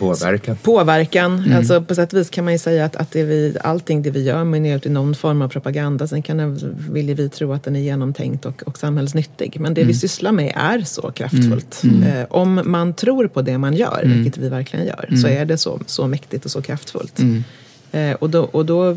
[0.00, 0.56] Påverkan.
[0.56, 1.52] påverkan.
[1.56, 4.10] Alltså på sätt och vis kan man ju säga att, att det vi, allting det
[4.10, 6.06] vi gör mynnar ut i någon form av propaganda.
[6.06, 6.56] Sen kan det,
[6.90, 9.56] vill vi tro att den är genomtänkt och, och samhällsnyttig.
[9.60, 11.82] Men det vi sysslar med är så kraftfullt.
[12.06, 15.58] Eh, om man tror på det man gör, vilket vi verkligen gör, så är det
[15.58, 17.18] så, så mäktigt och så kraftfullt.
[17.92, 18.96] Eh, och då, och då,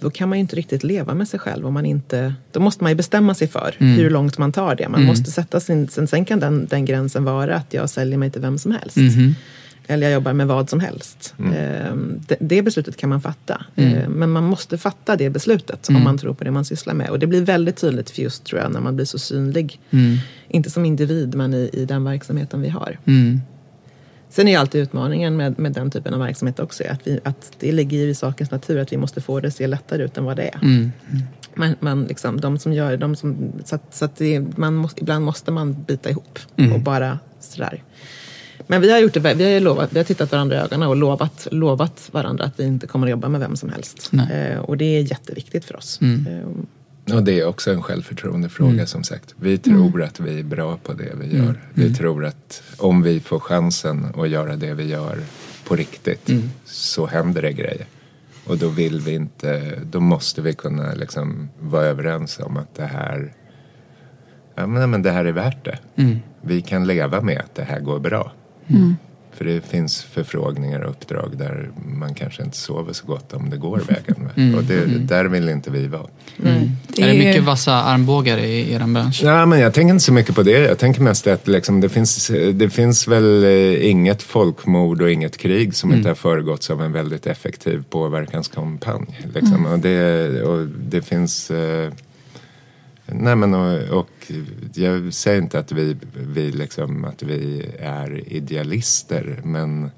[0.00, 1.66] då kan man ju inte riktigt leva med sig själv.
[1.66, 4.88] Om man inte, då måste man ju bestämma sig för hur långt man tar det.
[4.88, 8.30] Man måste sätta sin, sen, sen kan den, den gränsen vara att jag säljer mig
[8.30, 8.96] till vem som helst.
[9.86, 11.34] Eller jag jobbar med vad som helst.
[11.38, 11.96] Eh,
[12.28, 13.64] det, det beslutet kan man fatta.
[13.76, 17.10] Eh, men man måste fatta det beslutet om man tror på det man sysslar med.
[17.10, 19.80] Och det blir väldigt tydligt för just tror jag när man blir så synlig.
[20.48, 22.98] Inte som individ men i, i den verksamheten vi har.
[24.28, 27.52] Sen är ju alltid utmaningen med, med den typen av verksamhet också att, vi, att
[27.58, 30.24] det ligger i sakens natur att vi måste få det att se lättare ut än
[30.24, 30.90] vad det är.
[31.54, 35.00] Men, men liksom, de som gör, de som, så att, så att det, man måste,
[35.00, 36.38] ibland måste man bita ihop
[36.74, 37.82] och bara sådär.
[38.66, 40.96] Men vi har gjort det, vi har lovat, vi har tittat varandra i ögonen och
[40.96, 44.10] lovat, lovat varandra att vi inte kommer att jobba med vem som helst.
[44.30, 46.00] Eh, och det är jätteviktigt för oss.
[46.02, 49.34] Eh, Och det är också en självförtroendefråga som sagt.
[49.40, 51.60] Vi tror att vi är bra på det vi gör.
[51.74, 55.18] Vi tror att om vi får chansen att göra det vi gör
[55.68, 56.30] på riktigt
[56.64, 57.86] så händer det grejer.
[58.46, 62.84] Och då vill vi inte, då måste vi kunna liksom vara överens om att det
[62.86, 63.32] här,
[64.54, 65.78] ja men, men det här är värt det.
[66.42, 68.32] Vi kan leva med att det här går bra.
[69.34, 73.56] För det finns förfrågningar och uppdrag där man kanske inte sover så gott om det
[73.56, 74.54] går vägen.
[74.56, 76.06] Och det, där vill inte vi vara.
[76.36, 79.20] Det är det är- mycket vassa armbågar i er bransch?
[79.24, 80.58] Ja, men jag tänker inte så mycket på det.
[80.58, 85.36] Jag tänker mest att liksom, det, finns, det finns väl eh, inget folkmord och inget
[85.36, 89.20] krig som inte har föregåtts av en väldigt effektiv påverkanskampanj.
[89.34, 89.66] Liksom.
[89.66, 91.50] Och, det, och det finns...
[91.50, 91.92] Eh,
[93.06, 94.32] nej men och, och
[94.74, 99.90] jag säger inte att vi, vi, liksom, att vi är idealister men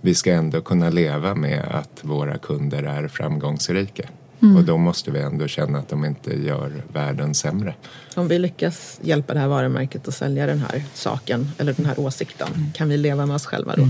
[0.00, 4.08] vi ska ändå kunna leva med att våra kunder är framgångsrika.
[4.56, 7.74] Och då måste vi ändå känna att de inte gör världen sämre.
[8.14, 12.00] Om vi lyckas hjälpa det här varumärket att sälja den här saken eller den här
[12.00, 13.88] åsikten, kan vi leva med oss själva då?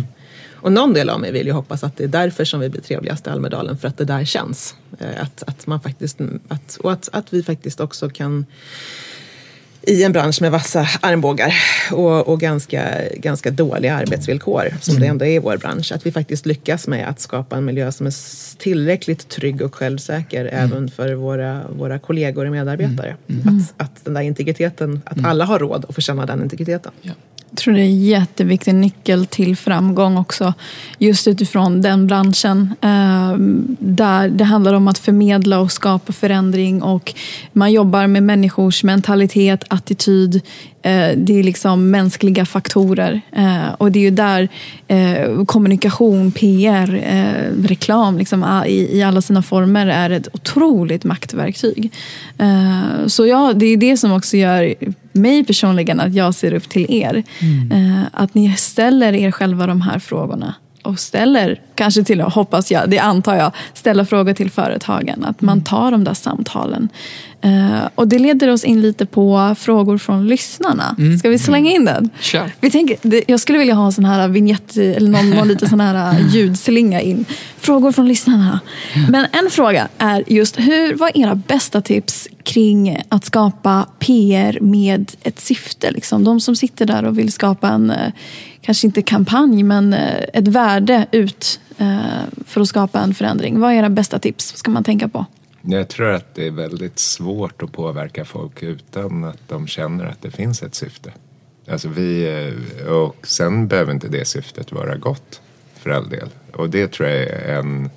[0.60, 2.82] Och någon del av mig vill ju hoppas att det är därför som vi blir
[2.82, 4.74] trevligast i Almedalen, för att det där känns.
[4.98, 6.18] Eh, Att, att man faktiskt,
[6.48, 8.46] att, och att, att vi faktiskt också kan
[9.82, 11.54] i en bransch med vassa armbågar
[11.92, 16.12] och, och ganska, ganska dåliga arbetsvillkor, som det ändå är i vår bransch, att vi
[16.12, 18.14] faktiskt lyckas med att skapa en miljö som är
[18.58, 23.16] tillräckligt trygg och självsäker även för våra, våra kollegor och medarbetare.
[23.76, 26.92] Att, att den där integriteten, att alla har råd att få känna den integriteten.
[27.50, 30.54] Jag tror det är en jätteviktig nyckel till framgång också.
[30.98, 32.74] Just utifrån den branschen.
[32.80, 36.82] Ehm, där det handlar om att förmedla och skapa förändring.
[36.82, 37.14] Och
[37.52, 40.42] man jobbar med människors mentalitet, attityd.
[40.82, 43.20] Eh, det är liksom mänskliga faktorer.
[43.32, 44.48] Eh, och det är ju där
[44.88, 46.86] eh, kommunikation, PR,
[47.68, 51.92] reklam liksom, i, alla sina former är ett otroligt maktverktyg.
[53.06, 54.74] Så ja, det är det som också gör
[55.18, 57.24] mig personligen att jag ser upp till er.
[57.72, 60.54] Eh, att ni ställer er själva de här frågorna.
[60.88, 65.24] Och ställer, kanske till och hoppas jag, det antar jag, ställa frågor till företagen.
[65.24, 66.88] Att man tar de där samtalen.
[67.44, 70.96] Uh, och det leder oss in lite på frågor från lyssnarna.
[70.98, 71.18] Mm.
[71.18, 72.11] Ska vi slänga in den?
[72.20, 72.53] Kör.
[72.61, 75.81] Vi tänker, jag skulle vilja ha en sån här vignett, eller någon, någon liten sån
[75.81, 77.24] här uh, ljudslinga in.
[77.61, 78.61] Frågor från lyssnarna.
[79.11, 84.59] Men en fråga är just, hur, vad är era bästa tips kring att skapa PR
[84.61, 85.90] med ett syfte?
[85.90, 86.24] Liksom?
[86.24, 87.96] De som sitter där och vill skapa en, uh,
[88.68, 91.98] kanske inte kampanj, men eh, ett värde ut eh,
[92.46, 93.61] för att skapa en förändring.
[93.61, 94.52] Vad är era bästa tips?
[94.52, 95.26] Vad ska man tänka på?
[95.62, 100.22] Jag tror att det är väldigt svårt att påverka folk utan att de känner att
[100.22, 101.12] det finns ett syfte.
[101.70, 102.28] Alltså vi,
[102.85, 105.40] eh, och sen behöver inte det syftet vara gott
[105.74, 106.28] för all del.
[106.54, 107.90] Och det tror jag är en,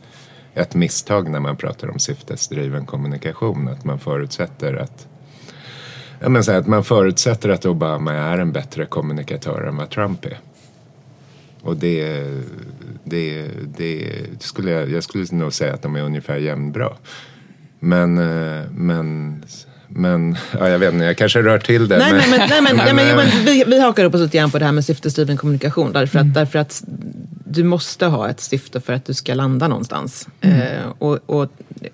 [0.54, 3.68] ett misstag när man pratar om syftesdriven kommunikation.
[3.68, 5.08] Att man förutsätter att
[6.24, 9.90] Ja, men så här, att man förutsätter att Obama är en bättre kommunikatör än vad
[9.90, 10.38] Trump är.
[11.62, 12.26] Och det,
[13.04, 13.47] det,
[13.78, 14.08] det
[14.39, 16.89] skulle jag, jag skulle nog säga att de är ungefär jämnbra.
[17.80, 18.13] Men,
[18.71, 19.43] men,
[19.88, 21.97] men ja, jag vet inte, jag kanske rör till det.
[21.97, 24.21] Nej, men, nej, men, nej, men, nej, men, ja, men vi, vi hakar upp oss
[24.21, 25.91] lite grann på det här med syftesdriven kommunikation.
[25.91, 26.34] Därför att, mm.
[26.34, 26.84] därför att
[27.45, 30.28] du måste ha ett syfte för att du ska landa någonstans.
[30.41, 30.62] Mm.
[30.62, 31.52] Eh, och, och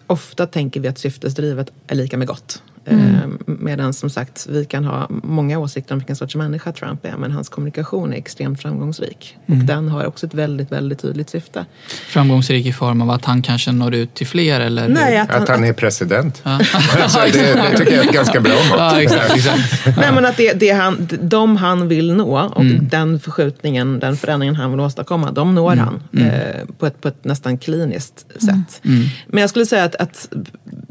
[0.08, 2.62] ofta tänker vi att syftesdrivet är lika med gott.
[2.88, 3.38] Mm.
[3.46, 7.32] Medan som sagt, vi kan ha många åsikter om vilken sorts människa Trump är, men
[7.32, 9.38] hans kommunikation är extremt framgångsrik.
[9.46, 9.60] Mm.
[9.60, 11.66] Och den har också ett väldigt, väldigt tydligt syfte.
[12.08, 14.60] Framgångsrik i form av att han kanske når ut till fler?
[14.60, 16.42] Eller Nej, att, han, att han är president.
[16.44, 16.52] Ja.
[17.02, 18.80] alltså, det, det, tycker jag är ett ganska bra mått.
[18.80, 19.86] Ja, exakt, exakt.
[19.98, 22.88] Nej, men att det, det han, de han vill nå och mm.
[22.88, 25.86] den förskjutningen, den förändringen han vill åstadkomma, de når Mm.
[25.86, 28.82] han eh, på, ett, på ett nästan kliniskt sätt.
[28.86, 29.04] Mm.
[29.28, 30.30] Men jag skulle säga att, att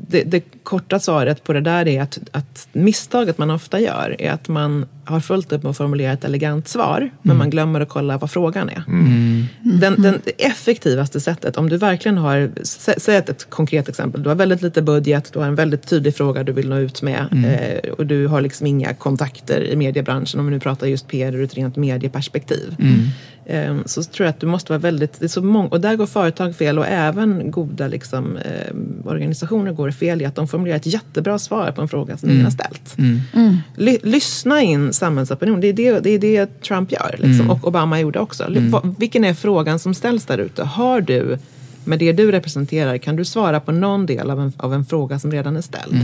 [0.08, 4.30] det, det, korta svaret på det där är att, att misstaget man ofta gör är
[4.30, 7.12] att man har fullt upp med att formulera ett elegant svar, mm.
[7.22, 8.82] men man glömmer att kolla vad frågan är.
[8.88, 9.46] Mm.
[9.62, 14.36] Den, den, effektivaste sättet, om du verkligen har, sä, säg ett, konkret exempel, du har
[14.36, 17.44] väldigt lite budget, du har en väldigt tydlig fråga du vill nå ut med Mm.
[17.44, 21.34] eh, och du har liksom inga kontakter i mediebranschen, om vi nu pratar just PR
[21.34, 22.76] ur ett rent medieperspektiv.
[22.78, 23.08] Mm.
[23.46, 25.96] Eh, så tror jag att du måste vara väldigt, det är så många, och där
[25.96, 30.76] går företag fel och även goda liksom, eh, organisationer går fel i att de formulerar
[30.76, 32.98] ett jättebra svar på en fråga som ingen har ställt.
[32.98, 33.56] Mm.
[33.76, 37.50] Ly, lyssna in samhällsopinion, det är det, det är det Trump gör liksom, Mm.
[37.50, 38.44] och Obama gjorde också.
[38.70, 40.64] Vad- Vilken är frågan som ställs där ute?
[40.64, 41.38] Har du,
[41.84, 45.18] med det du representerar, kan du svara på någon del av en, av en fråga
[45.18, 45.94] som redan är ställd?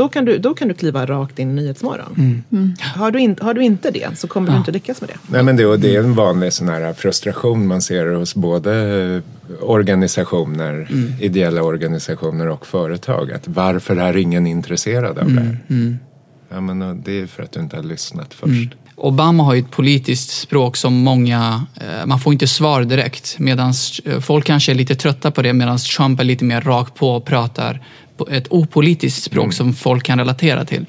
[0.00, 0.08] Mm.
[0.08, 2.42] Då kan, du, då kan du kliva rakt in i Nyhetsmorgon.
[2.96, 5.16] Har, du in, har du inte det så kommer du inte lyckas med det.
[5.26, 9.22] Nej, men det, och det är en vanlig sån här frustration man ser hos både
[9.60, 10.88] organisationer,
[11.20, 13.32] ideella organisationer och företag.
[13.32, 15.58] Att varför är ingen intresserad av det här?
[16.52, 18.74] Ja, men det är för att du inte har lyssnat först.
[19.00, 23.38] Obama har ju ett politiskt språk som många, eh, man får inte svar direkt.
[23.38, 23.72] Medan
[24.20, 27.24] folk kanske är lite trötta på det medan Trump är lite mer rakt på och
[27.24, 27.82] pratar
[28.30, 30.86] ett opolitiskt språk som folk kan relatera till.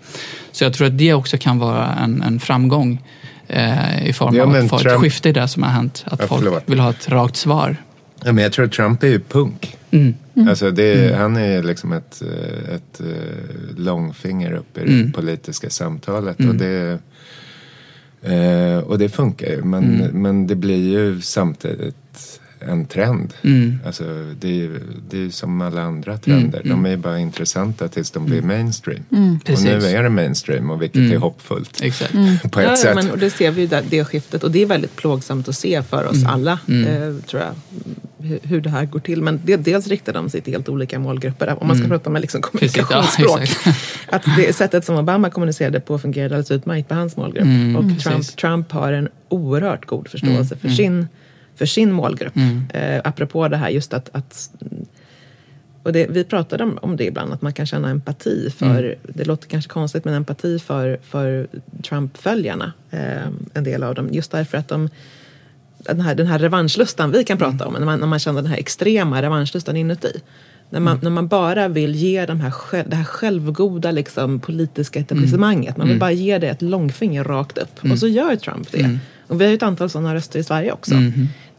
[0.51, 3.01] Så jag tror att det också kan vara en, en framgång
[3.47, 6.03] eh, i form Ja, av att få ett Trump- skifte i det som har hänt.
[6.07, 6.63] Att Ja, folk förlåt.
[6.65, 7.75] vill ha ett rakt svar.
[8.23, 9.77] Ja, men jag tror att Trump är ju punk.
[9.91, 10.13] Mm.
[10.49, 16.37] Alltså det, Han är liksom ett, eh, ett eh, långfinger upp i det politiska samtalet.
[16.39, 16.99] Och, det,
[18.21, 19.63] eh, och det funkar ju.
[19.63, 21.95] Men, men det blir ju samtidigt
[22.67, 23.33] en trend.
[23.43, 23.79] Mm.
[23.85, 24.03] Alltså
[24.39, 24.69] det, är
[25.09, 26.61] det är som alla andra trender.
[26.65, 29.03] De är bara intressanta tills de blir mainstream.
[29.53, 31.81] Och nu är det mainstream och vilket är hoppfullt.
[31.81, 32.13] Exakt.
[32.51, 32.95] På ett Ja, sätt.
[32.95, 35.55] men, och det ser vi ju där, det skiftet och det är väldigt plågsamt att
[35.55, 37.53] se för oss alla, eh, tror jag,
[38.43, 39.21] hur, det här går till.
[39.21, 42.21] Men det, dels riktar de sig till helt olika målgrupper, om man ska prata med
[42.21, 43.41] liksom Precis, ja, kommunikationsspråk.
[43.41, 43.77] exakt.
[44.09, 47.77] att det sättet som Obama kommunicerade på fungerade alldeles utmärkt på hans målgrupp.
[47.77, 48.25] och Trump.
[48.37, 51.07] Trump har en oerhört god förståelse för, sin,
[51.61, 52.33] för sin målgrupp.
[52.73, 54.49] Eh, apropå det här just att, att
[55.83, 59.23] och det, vi pratade om, om det ibland, att man kan känna empati för, det
[59.23, 61.47] låter kanske konstigt, men empati för, för
[61.83, 62.73] Trump-följarna.
[62.91, 64.89] Eh, en del av dem, just därför att de
[65.77, 68.51] den här, den här revanschlustan vi kan prata om, när man, när man känner den
[68.51, 70.21] här extrema revanschlustan inuti.
[70.69, 72.53] När man, när man bara vill ge de här,
[72.89, 77.79] det här självgoda liksom, politiska etablissemanget, man vill bara ge det ett långfinger rakt upp.
[77.91, 78.99] Och så gör Trump det.
[79.27, 80.95] Och vi har ju ett antal sådana röster i Sverige också.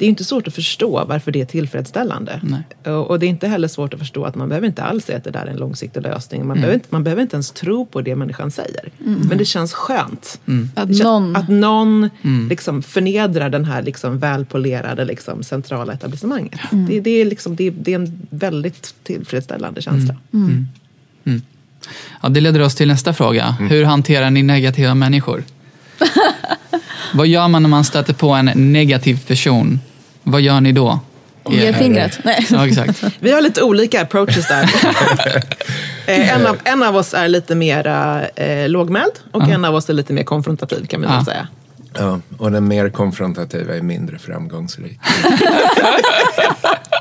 [0.02, 2.40] Det är inte svårt att förstå varför det är tillfredsställande.
[2.42, 2.94] Nej.
[2.94, 5.18] Och, och det är inte heller svårt att förstå att man behöver inte alls säga
[5.18, 6.46] att det där är en långsiktig lösning.
[6.46, 8.90] Man, behöver, inte, man behöver inte ens tro på det människan säger.
[8.98, 10.40] Men det känns skönt.
[10.74, 12.10] Att Det kän- någon- att någon
[12.48, 16.60] liksom förnedrar den här liksom välpolerade liksom centrala etablissemanget.
[16.70, 20.16] Det, det, är liksom, det, det är en väldigt tillfredsställande känsla.
[22.22, 23.50] Ja, det leder oss till nästa fråga.
[23.50, 25.44] Hur hanterar ni negativa människor?
[27.14, 29.80] Vad gör man när man stöter på en negativ person?
[30.22, 31.00] Vad gör ni då?
[31.50, 32.18] Ge fingret.
[32.24, 32.46] Nej.
[32.50, 33.04] Ja, exakt.
[33.20, 34.70] Vi har lite olika approaches där.
[36.06, 37.86] Eh, en, av, en av oss är lite mer
[38.36, 41.24] eh, lågmäld och en av oss är lite mer konfrontativ kan man Ja.
[41.24, 41.48] säga.
[41.98, 44.98] Ja, och den mer konfrontativa är mindre framgångsrik.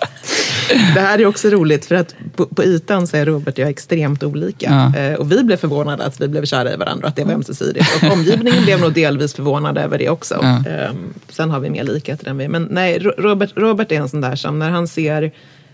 [0.96, 3.70] Det här är också roligt för att på, på ytan så är Robert och jag
[3.70, 4.92] extremt olika.
[4.94, 5.00] Ja.
[5.00, 7.86] Eh, och vi blev förvånade att vi blev kära i varandra att det var ömsesidigt.
[8.04, 10.40] Och omgivningen blev nog delvis förvånad över det också.
[10.42, 10.72] Ja.
[10.72, 10.92] Eh,
[11.30, 12.48] sen har vi mer likheter än vi.
[12.48, 15.32] Men nej, Ro- Robert, Robert är en sån där som när han ser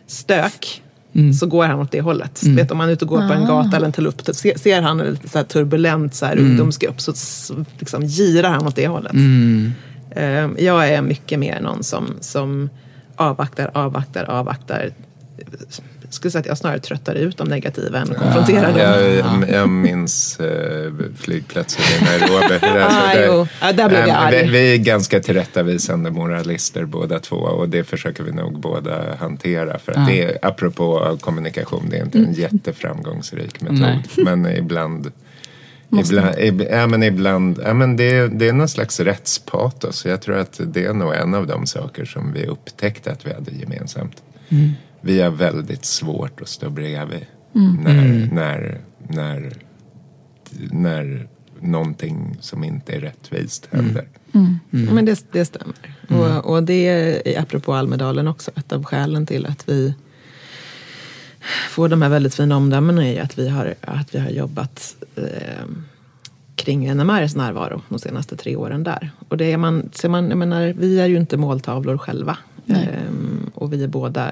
[0.08, 0.82] stök
[1.40, 2.44] så går han åt det hållet.
[2.44, 4.82] Vet, om man är ute och går på en gata eller en tull ser, ser
[4.82, 7.14] han en lite så här turbulent så här ungdomsgrupp så
[7.80, 9.14] liksom girar han åt det hållet.
[10.12, 12.70] Eh, Jag är mycket mer någon som, som
[13.18, 14.92] avvaktar, avvaktar, avvaktar.
[16.02, 19.44] Jag skulle säga att jag snarare tröttar ut de negativa än konfronterar dem.
[19.50, 22.66] Jag, jag minns eh, flygplatsen i Nairobi.
[22.84, 23.48] Alltså, Ah, jo.
[23.62, 24.42] Ja, där blev jag arg.
[24.46, 29.80] vi, vi är ganska tillrättavisande moralister båda två och det försöker vi nog båda hantera.
[29.80, 33.80] För att det är, apropå kommunikation, det är inte en jätteframgångsrik metod.
[33.80, 34.04] Nej.
[34.18, 35.12] Men ibland
[35.92, 40.06] Ibland, ib, ja, men ibland ja, men det, det är någon slags rättspatos.
[40.06, 43.34] Jag tror att det är nog en av de saker som vi upptäckte att vi
[43.34, 44.24] hade gemensamt.
[45.02, 49.54] Vi har väldigt svårt att stå bredvid när, när, när,
[50.72, 51.28] när
[51.60, 54.08] någonting som inte är rättvist händer.
[54.72, 55.76] Men det, det stämmer.
[56.10, 59.94] Och, och det är, apropå Almedalen också, ett av skälen till att vi
[61.70, 65.24] får de här väldigt fina omdömena är att vi har, att vi har jobbat eh,
[66.56, 69.10] kring NMRs närvaro de senaste tre åren där.
[69.30, 72.38] Och det är man, ser man, jag menar, vi är ju inte måltavlor själva.
[72.70, 74.32] Ehm, och vi är båda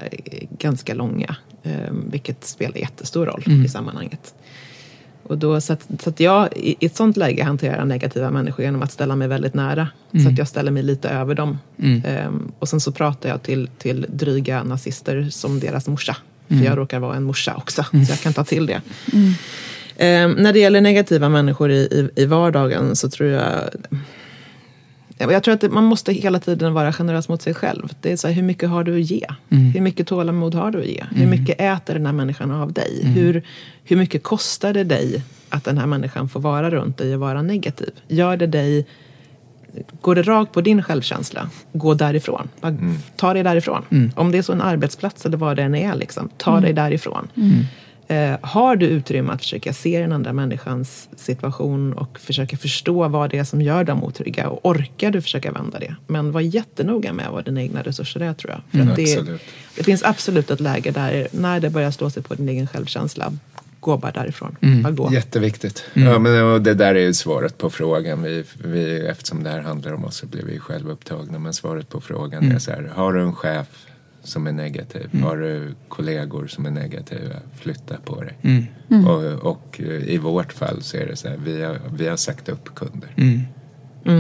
[0.60, 4.34] ganska långa, ehm, vilket spelar jättestor roll i sammanhanget.
[5.24, 8.66] Och då, så att, så att jag i, i ett sånt läge hanterar negativa människor
[8.66, 9.88] genom att ställa mig väldigt nära.
[10.12, 11.58] Så att jag ställer mig lite över dem.
[12.06, 16.18] Ehm, och sen så pratar jag till, till dryga nazister som deras morsa.
[16.48, 18.82] För jag råkar vara en morsa också, så jag kan ta till det.
[19.98, 23.70] Ehm, när det gäller negativa människor i, i, i vardagen så tror jag...
[25.18, 27.94] Jag tror att man måste hela tiden vara generös mot sig själv.
[28.02, 29.28] Det är så här, hur mycket har du att ge?
[29.50, 31.04] Hur mycket tålamod har du att ge?
[31.16, 33.02] Hur mycket äter den här människan av dig?
[33.04, 33.44] Hur,
[33.84, 37.42] hur mycket kostar det dig att den här människan får vara runt dig och vara
[37.42, 37.92] negativ?
[38.08, 38.86] Gör det dig...
[40.02, 42.50] Går det rakt på din självkänsla, gå därifrån.
[42.62, 42.78] Bara
[43.16, 43.86] Ta dig därifrån.
[44.16, 47.28] Om det är så en arbetsplats eller vad det än är, liksom, ta dig därifrån.
[48.08, 53.30] Eh, har du utrymme att försöka se den andra människans situation och försöka förstå vad
[53.30, 55.96] det är som gör dem otrygga och orkar du försöka vända det.
[56.08, 58.62] Men var jättenoga med vad dina egna resurser är tror jag.
[58.72, 59.40] För att det,
[59.78, 63.34] det finns absolut ett läge där när det börjar slå sig på din egen självkänsla,
[63.86, 64.56] gå bara därifrån.
[64.84, 65.14] Bara gå.
[65.14, 65.84] Jätteviktigt.
[65.94, 68.24] Ja, men, och det där är ju svaret på frågan.
[68.24, 71.40] Vi, vi, eftersom det här handlar om oss så blir vi själva upptagna.
[71.40, 72.92] Men svaret på frågan är så här.
[72.96, 73.68] Har du en chef
[74.24, 75.10] som är negativ?
[75.24, 77.36] Har du kollegor som är negativa?
[77.60, 78.38] Flytta på dig.
[79.08, 81.38] Och, och eh, i vårt fall så är det så här.
[81.46, 83.10] Vi har, vi har sagt upp kunder.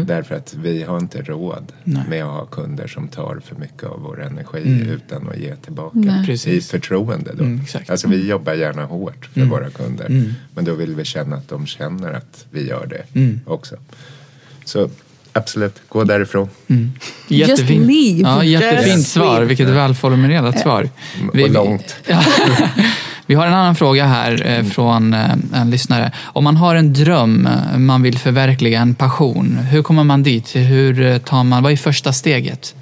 [0.06, 4.00] Därför att vi har inte råd med att ha kunder som tar för mycket av
[4.02, 5.98] vår energi utan att ge tillbaka.
[5.98, 6.24] Nej.
[6.24, 6.70] I Precis.
[6.72, 7.44] förtroende då.
[7.44, 7.90] Mm, exakt.
[7.90, 10.34] Alltså vi jobbar gärna hårt för våra kunder.
[10.56, 13.04] Men då vill vi känna att de känner att vi gör det
[13.46, 13.76] också.
[14.66, 14.90] Så
[15.34, 16.50] absolut, gå därifrån.
[17.28, 17.88] Jättefint.
[17.88, 18.20] leave.
[18.22, 19.34] Ja, jättefint Just svar.
[19.34, 19.46] leave.
[19.46, 20.90] Vilket välformulerat svar.
[21.30, 21.96] Och vi- långt.
[23.28, 26.12] Vi har en annan fråga här eh, från eh, en lyssnare.
[26.24, 30.56] Om man har en dröm, eh, man vill förverkliga en passion, hur kommer man dit?
[30.56, 32.76] Hur tar man, vad är första steget?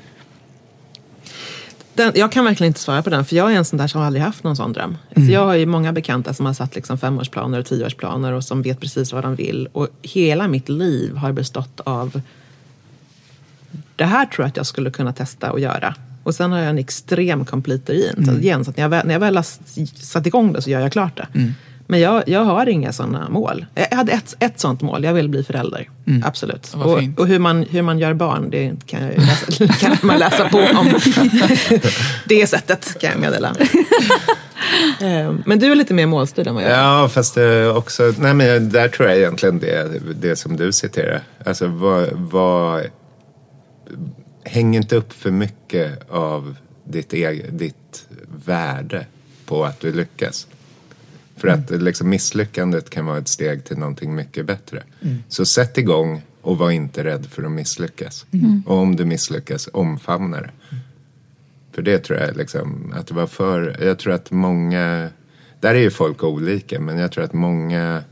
[1.94, 4.02] Den, jag kan verkligen inte svara på den, för jag är en sån där som
[4.02, 4.98] aldrig haft någon sån dröm.
[5.16, 8.62] Alltså jag har ju många bekanta som har satt liksom femårsplaner och tioårsplaner och som
[8.62, 9.68] vet precis vad de vill.
[9.72, 12.22] Och hela mitt liv har bestått av
[13.96, 15.96] det här tror jag att jag skulle kunna testa och göra.
[16.24, 18.26] Och sen har jag en extrem completerin.
[18.26, 19.46] Så igen, så att när jag väl, när jag väl har
[20.04, 21.52] satt igång det så gör jag klart det.
[21.88, 23.66] Men jag, jag har inga sådana mål.
[23.76, 25.90] Jag hade ett, ett sånt mål, jag vill bli förälder.
[26.24, 26.76] Absolut.
[26.76, 27.20] Vad Och, fint.
[27.20, 30.58] och hur, man, hur man gör barn, det kan, jag läsa, kan man läsa på
[30.58, 30.88] om.
[32.26, 33.56] det sättet kan jag meddela.
[35.02, 36.78] Eh, Men du är lite mer målstyrd än vad jag är.
[36.78, 41.22] Ja, fast det också, nej men där tror jag egentligen det, det som du citerar.
[41.46, 42.82] Alltså vad, vad,
[44.44, 48.08] häng inte upp för mycket av ditt, eg, ditt
[48.46, 49.06] värde
[49.46, 50.48] på att du lyckas.
[51.36, 54.84] För att liksom misslyckandet kan vara ett steg till någonting mycket bättre.
[55.28, 58.26] Så sätt igång och var inte rädd för att misslyckas.
[58.66, 60.50] Och om du misslyckas, omfamna det.
[61.72, 65.10] För det tror jag liksom, att det var för, jag tror att många,
[65.60, 68.04] där är ju folk olika, men jag tror att många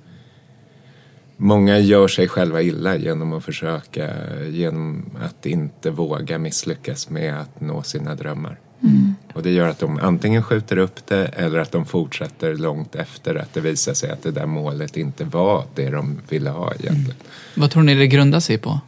[1.41, 4.09] många gör sig själva illa genom att försöka,
[4.49, 8.59] genom att inte våga misslyckas med att nå sina drömmar.
[8.83, 9.15] Mm.
[9.33, 13.35] Och det gör att de antingen skjuter upp det eller att de fortsätter långt efter
[13.35, 17.05] att det visar sig att det där målet inte var det de ville ha egentligen.
[17.05, 17.15] Mm.
[17.55, 18.79] Vad tror ni det grundar sig på?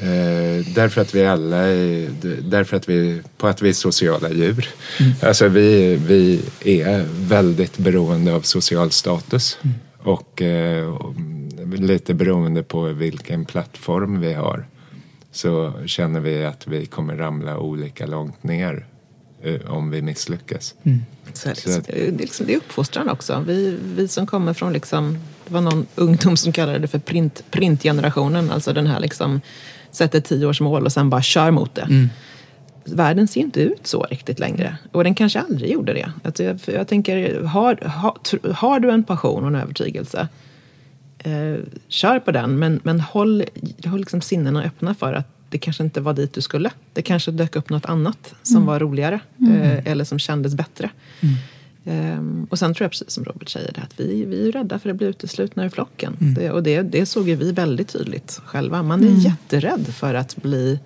[0.00, 2.08] Eh, därför att vi alla är,
[2.42, 4.68] därför att vi, på att vi är sociala djur.
[5.00, 5.12] Mm.
[5.22, 9.58] Alltså vi, vi är väldigt beroende av social status.
[9.62, 9.74] Mm.
[9.98, 11.14] Och, eh, och
[11.78, 14.66] lite beroende på vilken plattform vi har
[15.32, 18.86] så känner vi att vi kommer ramla olika långt ner
[19.42, 20.74] eh, om vi misslyckas.
[20.82, 21.00] Mm.
[21.32, 23.44] Så, så det, är liksom, det är uppfostran också.
[23.46, 27.42] Vi, vi som kommer från, liksom, det var någon ungdom som kallade det för print,
[27.50, 29.40] printgenerationen, alltså den här liksom
[29.90, 31.82] sätter tio års mål och sen bara kör mot det.
[31.82, 32.08] Mm.
[32.92, 34.78] Världen ser inte ut så riktigt längre.
[34.92, 36.12] Och den kanske aldrig gjorde det.
[36.24, 40.28] Alltså jag, jag tänker, har, har, har du en passion och en övertygelse,
[41.18, 41.56] eh,
[41.88, 42.58] kör på den.
[42.58, 43.44] Men, men håll,
[43.86, 46.70] håll liksom sinnena öppna för att det kanske inte var dit du skulle.
[46.92, 48.66] Det kanske dök upp något annat som mm.
[48.66, 49.62] var roligare mm.
[49.62, 50.90] eh, eller som kändes bättre.
[51.20, 51.34] Mm.
[51.84, 54.78] Um, och sen tror jag precis som Robert säger det, att vi, vi är rädda
[54.78, 56.16] för att bli uteslutna ur flocken.
[56.20, 56.34] Mm.
[56.34, 58.82] Det, och det, det såg ju vi väldigt tydligt själva.
[58.82, 59.20] Man är mm.
[59.20, 60.78] jätterädd för att bli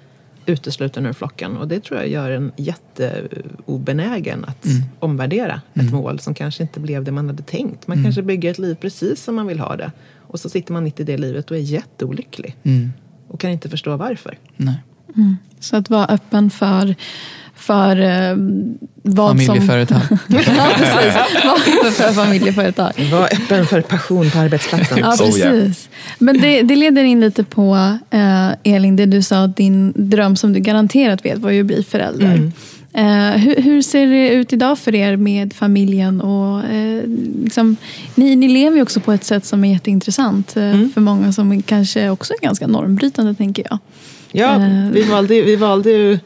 [0.46, 1.56] utesluten ur flocken.
[1.56, 4.82] Och det tror jag gör en jätteobenägen att mm.
[4.98, 5.94] omvärdera ett mm.
[5.94, 7.86] mål som kanske inte blev det man hade tänkt.
[7.86, 8.04] Man mm.
[8.04, 9.92] kanske bygger ett liv precis som man vill ha det.
[10.18, 12.56] Och så sitter man mitt i det livet och är jätteolycklig.
[12.62, 12.92] Mm.
[13.28, 14.38] Och kan inte förstå varför.
[14.56, 14.76] Nej.
[15.60, 16.94] Så att vara öppen för
[17.62, 18.36] för eh,
[19.02, 20.00] vad familjeföretag.
[20.08, 20.18] som...
[20.56, 21.96] ja, precis.
[21.96, 22.92] För familjeföretag.
[23.12, 24.98] Var öppen för passion på arbetsplatsen.
[24.98, 25.88] ja, precis.
[26.18, 30.52] Men det, det leder in lite på, eh, Elin, det du sa, din dröm som
[30.52, 32.34] du garanterat vet var ju att bli förälder.
[32.34, 32.52] Mm.
[32.94, 36.20] Eh, hur, hur, ser det ut idag för er med familjen?
[36.20, 37.02] Och, eh,
[37.44, 37.76] liksom,
[38.14, 40.90] ni, ni lever ju också på ett sätt som är jätteintressant eh, mm.
[40.94, 43.78] för många som kanske också är ganska normbrytande, tänker jag.
[44.32, 46.18] Ja, eh, vi valde, vi valde ju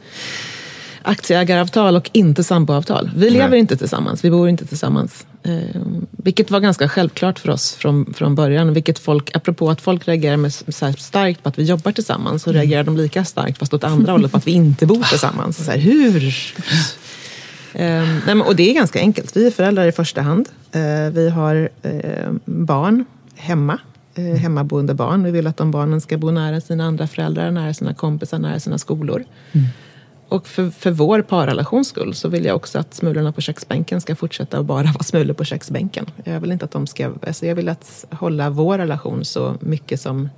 [1.02, 3.11] aktieägaravtal och inte samboavtal.
[3.16, 3.59] Vi lever Nej.
[3.59, 5.26] inte tillsammans, vi bor inte tillsammans.
[5.42, 8.74] Eh, vilket var ganska självklart för oss från, från början.
[8.74, 12.50] Vilket folk, apropå att folk reagerar med, så starkt på att vi jobbar tillsammans så
[12.50, 12.62] mm.
[12.62, 15.64] reagerar de lika starkt fast åt andra hållet på att vi inte bor tillsammans.
[15.64, 16.34] Så här, hur?
[17.72, 19.36] Eh, men, och det är ganska enkelt.
[19.36, 20.48] Vi är föräldrar i första hand.
[20.72, 23.04] Eh, vi har eh, barn
[23.34, 23.78] hemma
[24.17, 25.23] hemmaboende barn.
[25.23, 28.61] Vi vill att de barnen ska bo nära sina andra föräldrar, nära sina kompisar, nära
[28.61, 29.25] sina skolor.
[29.53, 29.67] Mm.
[30.29, 34.17] Och för, för vår parrelations skull så vill jag också att smulorna på köksbänken ska
[34.17, 36.07] fortsätta att bara vara smulor på köksbänken.
[36.25, 37.12] Jag vill inte att de ska...
[37.27, 40.29] Alltså jag vill att hålla vår relation så mycket som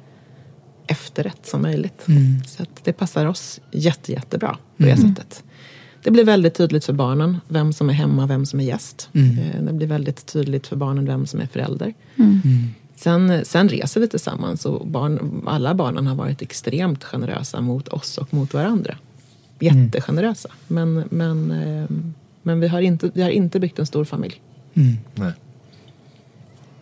[0.87, 2.09] efterrätt som möjligt.
[2.09, 2.45] Mm.
[2.47, 5.09] Så att det passar oss jätte, jättebra på det mm.
[5.09, 5.45] sättet.
[6.03, 9.09] Det blir väldigt tydligt för barnen vem som är hemma och vem som är gäst.
[9.13, 9.39] Mm.
[9.39, 11.95] Eh, det blir väldigt tydligt för barnen vem som är förälder.
[12.17, 12.41] Mm.
[12.99, 18.19] Sen, sen reser vi tillsammans och barn, alla barnen har varit extremt generösa mot oss
[18.19, 18.97] och mot varandra
[19.61, 20.49] jättegenerösa.
[20.67, 21.91] Men, men, eh,
[22.43, 24.41] men vi, har inte, vi har inte byggt en stor familj.
[24.75, 24.97] Mm.
[25.15, 25.33] Nej.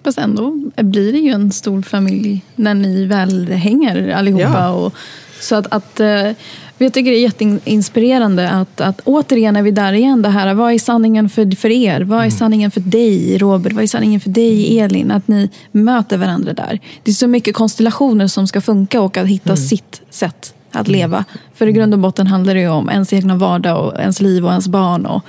[0.03, 4.43] Fast ändå blir det ju en stor familj när ni väl hänger allihopa.
[4.43, 4.71] Ja.
[4.71, 4.95] Och,
[5.41, 6.33] så att, att eh,
[6.79, 10.23] jag tycker det är jätteinspirerande att, att återigen är vi där igen.
[10.23, 12.01] Det här, vad är sanningen för, för er?
[12.01, 12.31] Vad är mm.
[12.31, 13.73] sanningen för dig Robert?
[13.73, 15.11] Vad är sanningen för dig Elin?
[15.11, 16.81] Att ni möter varandra där.
[17.03, 19.57] Det är så mycket konstellationer som ska funka och att hitta mm.
[19.57, 21.25] sitt sätt att leva.
[21.55, 24.45] För i grund och botten handlar det ju om ens egna vardag och ens liv
[24.45, 25.07] och ens barn.
[25.07, 25.25] Och,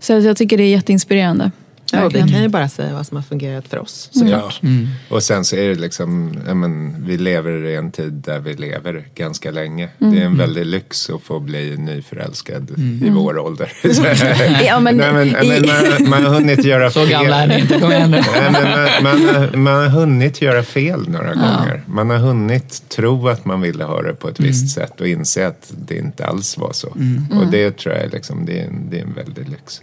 [0.00, 1.50] så jag tycker det är jätteinspirerande.
[1.92, 4.58] Ja, vi kan ju bara säga vad som har fungerat för oss såklart.
[4.62, 4.68] Ja.
[4.68, 4.88] Mm.
[5.08, 9.08] Och sen så är det liksom, men, vi lever i en tid där vi lever
[9.14, 9.88] ganska länge.
[10.00, 10.14] Mm.
[10.14, 13.04] Det är en väldig lyx att få bli nyförälskad mm.
[13.06, 13.72] i vår ålder.
[14.66, 15.32] ja, men, Nej, men, i...
[15.32, 17.06] men man, man, har hunnit göra fel.
[17.06, 18.22] Så gamla är ni inte, kom igen nu.
[19.02, 21.34] man, man, man, har hunnit göra fel några ja.
[21.34, 21.82] gånger.
[21.86, 24.88] Man har hunnit tro att man ville ha det på ett visst mm.
[24.88, 26.92] sätt och inse att det inte alls var så.
[26.96, 27.38] Mm.
[27.38, 29.80] Och det tror jag liksom, det är, en, det är en väldig lyx.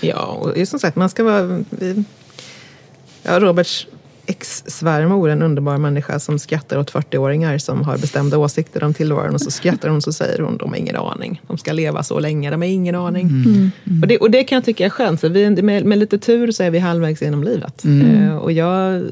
[0.00, 1.39] Ja, och som sagt, man ska vara
[1.70, 2.04] vi,
[3.22, 3.86] ja, Roberts
[4.26, 9.40] ex-svärmor, en underbar människa som skrattar åt 40-åringar som har bestämda åsikter om tillvaron och
[9.40, 11.42] så skrattar hon och så säger hon de har ingen aning.
[11.46, 13.26] De ska leva så länge, de har ingen aning.
[13.26, 13.70] Mm.
[13.84, 14.02] Mm.
[14.02, 16.52] Och, det, och det kan jag tycka är skönt, för vi, med, med lite tur
[16.52, 17.84] så är vi halvvägs genom livet.
[17.84, 18.06] Mm.
[18.06, 19.02] Uh, och jag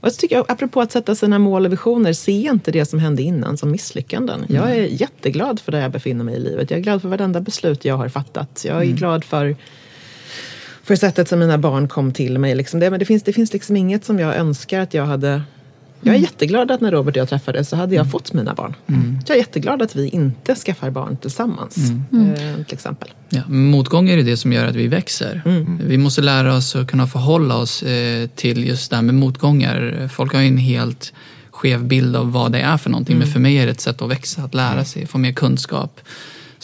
[0.00, 2.98] och så tycker jag, apropå att sätta sina mål och visioner, se inte det som
[2.98, 4.44] hände innan som misslyckanden.
[4.48, 4.96] Jag är mm.
[4.96, 6.70] jätteglad för där jag befinner mig i livet.
[6.70, 8.62] Jag är glad för varenda beslut jag har fattat.
[8.66, 8.96] Jag är mm.
[8.96, 9.56] glad för
[10.86, 12.54] för sättet som mina barn kom till mig.
[12.54, 15.42] Liksom det, men det finns, det finns liksom inget som jag önskar att jag hade
[16.00, 18.74] Jag är jätteglad att när Robert och jag träffades så hade jag fått mina barn.
[19.26, 21.76] Jag är jätteglad att vi inte skaffar barn tillsammans.
[22.12, 23.08] Eh, till exempel.
[23.28, 25.42] Ja, motgångar är det som gör att vi växer.
[25.82, 30.08] Vi måste lära oss att kunna förhålla oss eh, till just det här med motgångar.
[30.12, 31.12] Folk har ju en helt
[31.50, 33.18] skev bild av vad det är för någonting.
[33.18, 36.00] Men för mig är det ett sätt att växa, att lära sig, få mer kunskap.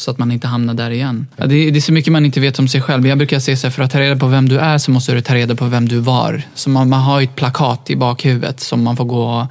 [0.02, 1.26] Så att man inte hamnar där igen.
[1.36, 3.06] Det, är, det är så mycket man inte vet om sig själv.
[3.06, 5.14] Jag brukar säga så här, för att ta reda på vem du är så måste
[5.14, 6.42] du ta reda på vem du var.
[6.54, 9.48] Så man, man har ju ett plakat i bakhuvudet som man får gå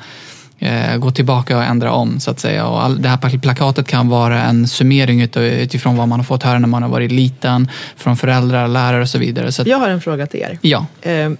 [0.60, 2.68] eh, gå tillbaka och ändra om så att säga.
[2.68, 6.60] Och all, det här plakatet kan vara en summering utifrån vad man har fått höra
[6.60, 9.52] när man har varit liten, från föräldrar, lärare och så vidare.
[9.52, 10.58] Så att, Jag har en fråga till er.
[10.62, 10.86] ja.
[11.02, 11.32] Eh, eh,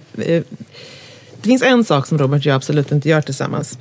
[1.42, 3.78] det finns en sak som Robert och jag absolut inte gör tillsammans.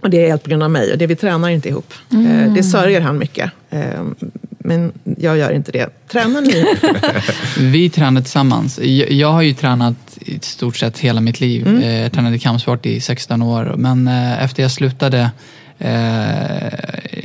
[0.00, 0.92] Och det är helt på grund av mig.
[0.92, 1.94] Och det vi tränar inte ihop.
[2.12, 3.50] Eh, det sörjer han mycket.
[3.70, 3.80] Eh,
[4.58, 5.88] men jag gör inte det.
[6.08, 6.64] Tränar ni?
[7.70, 8.78] Vi tränar tillsammans.
[9.08, 11.66] Jag, har ju tränat i stort sett hela mitt liv.
[11.66, 11.82] Mm.
[11.82, 13.74] Eh, Jag tränade kampsport i 16 år.
[13.76, 15.30] Men efter jag slutade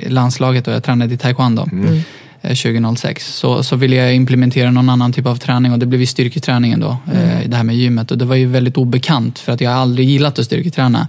[0.07, 2.01] landslaget och jag tränade i taekwondo eh,
[2.47, 6.07] 2006 så, så ville jag implementera någon annan typ av träning och det blev ju
[6.07, 6.97] styrketräningen då.
[7.13, 10.09] Eh, det här med gymmet och det var ju väldigt obekant för att jag aldrig
[10.09, 11.07] gillat att styrketräna.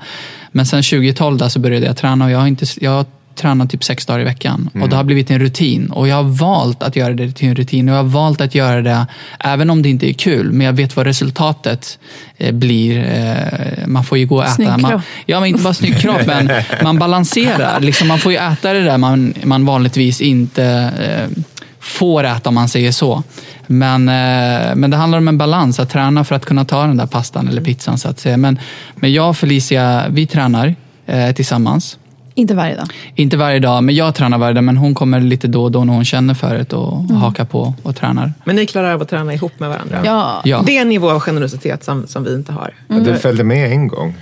[0.52, 3.04] Men sen 2012 där så började jag träna och jag har, inte, jag har
[3.36, 6.22] tränat typ sex dagar i veckan och det har blivit en rutin och jag har
[6.22, 9.06] valt att göra det till en rutin och jag har valt att göra det
[9.40, 11.98] även om det inte är kul men jag vet vad resultatet
[12.36, 12.98] eh, blir.
[12.98, 14.54] Eh, man får ju gå och äta.
[14.54, 16.50] Snygg Man, ja, men inte bara snygg kropp men
[16.82, 17.80] man balanserar.
[17.80, 20.64] Liksom, man får ju äta det där man, man vanligtvis inte
[20.98, 21.42] eh,
[21.80, 23.22] får äta om man säger så.
[23.66, 26.96] Men, eh, men det handlar om en balans, att träna för att kunna ta den
[26.96, 28.36] där pastan eller pizzan så att säga.
[28.36, 28.58] Men,
[28.94, 30.74] men jag och Felicia, vi tränar
[31.06, 31.98] eh, tillsammans.
[32.38, 32.86] Inte varje dag.
[33.14, 34.64] Inte varje dag, men jag tränar varje dag.
[34.64, 37.74] Men hon kommer lite då och då när hon känner för det och hakar på
[37.82, 38.32] och tränar.
[38.44, 40.00] Men ni klarar av att träna ihop med varandra?
[40.04, 40.42] Ja.
[40.44, 40.62] Ja.
[40.66, 42.74] Det är en nivå av generositet som, som vi inte har.
[42.88, 44.14] Ja, Du följde med en gång.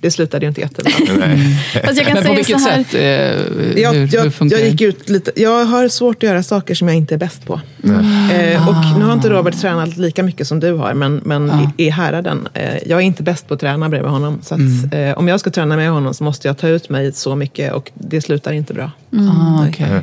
[0.00, 0.92] Det slutade ju inte jättebra.
[1.84, 2.94] Fast jag kan Men på vilket så här, sätt?
[2.94, 5.30] Eh, Jag, hur, hur jag, funkar jag gick ut lite.
[5.36, 7.60] Jag har svårt att göra saker som jag inte är bäst på.
[7.84, 11.70] Eh, och nu har inte Robert tränat lika mycket som du har, men, men Ja.
[11.76, 12.48] i, i häraden.
[12.54, 14.38] Eh, jag är inte bäst på att träna bredvid honom.
[14.42, 15.08] Så att, Mm.
[15.10, 17.43] eh, om jag ska träna med honom så måste jag ta ut mig så mycket
[17.72, 18.90] och det slutar inte bra.
[19.12, 20.02] Ah, okej.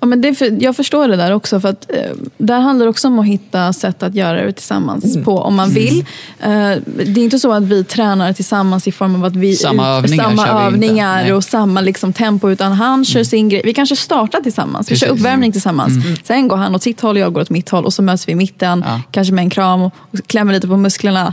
[0.00, 1.60] Ja, men det för, jag förstår det där också.
[1.60, 2.00] För att, eh,
[2.38, 5.24] där handlar det också om att hitta sätt att göra det tillsammans Mm.
[5.24, 5.98] på om man vill.
[6.40, 6.48] Eh,
[6.84, 10.24] det är inte så att vi tränar tillsammans i form av att vi Samma övningar
[10.24, 10.52] samma inte.
[10.52, 11.32] övningar Nej.
[11.32, 12.50] och samma liksom, tempo.
[12.50, 13.62] Utan han kör sin grej.
[13.64, 14.90] Vi kanske startar tillsammans.
[14.90, 15.92] Vi kör uppvärmning tillsammans.
[16.24, 17.84] Sen går han åt sitt håll och jag går åt mitt håll.
[17.84, 18.84] Och så möts vi i mitten.
[18.86, 19.00] Ja.
[19.10, 21.32] Kanske med en kram och och klämmer lite på musklerna.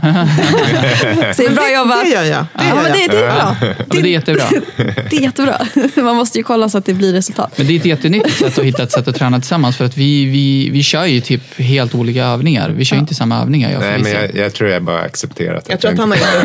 [1.36, 2.04] så det är bra jobbat.
[2.04, 2.46] Det gör jag.
[2.58, 3.56] Det gör är bra.
[3.58, 4.42] Ja, men det är jättebra.
[5.10, 5.56] Det är jättebra.
[5.96, 7.52] Man måste ju kolla så att det blir resultat.
[7.58, 9.76] Men det är ett jättenyttigt sätt att hitta ett sätt att träna tillsammans.
[9.76, 12.70] För att vi, vi, vi kör ju typ helt olika övningar.
[12.76, 13.72] Vi kör ju inte samma övningar.
[13.72, 16.44] Jag Nej, men jag, jag tror jag bara accepterat Jag tror att han har jag,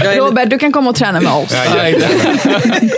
[0.04, 1.54] jag är Robert, du kan komma och träna med oss.
[1.54, 2.00] Ja, jag,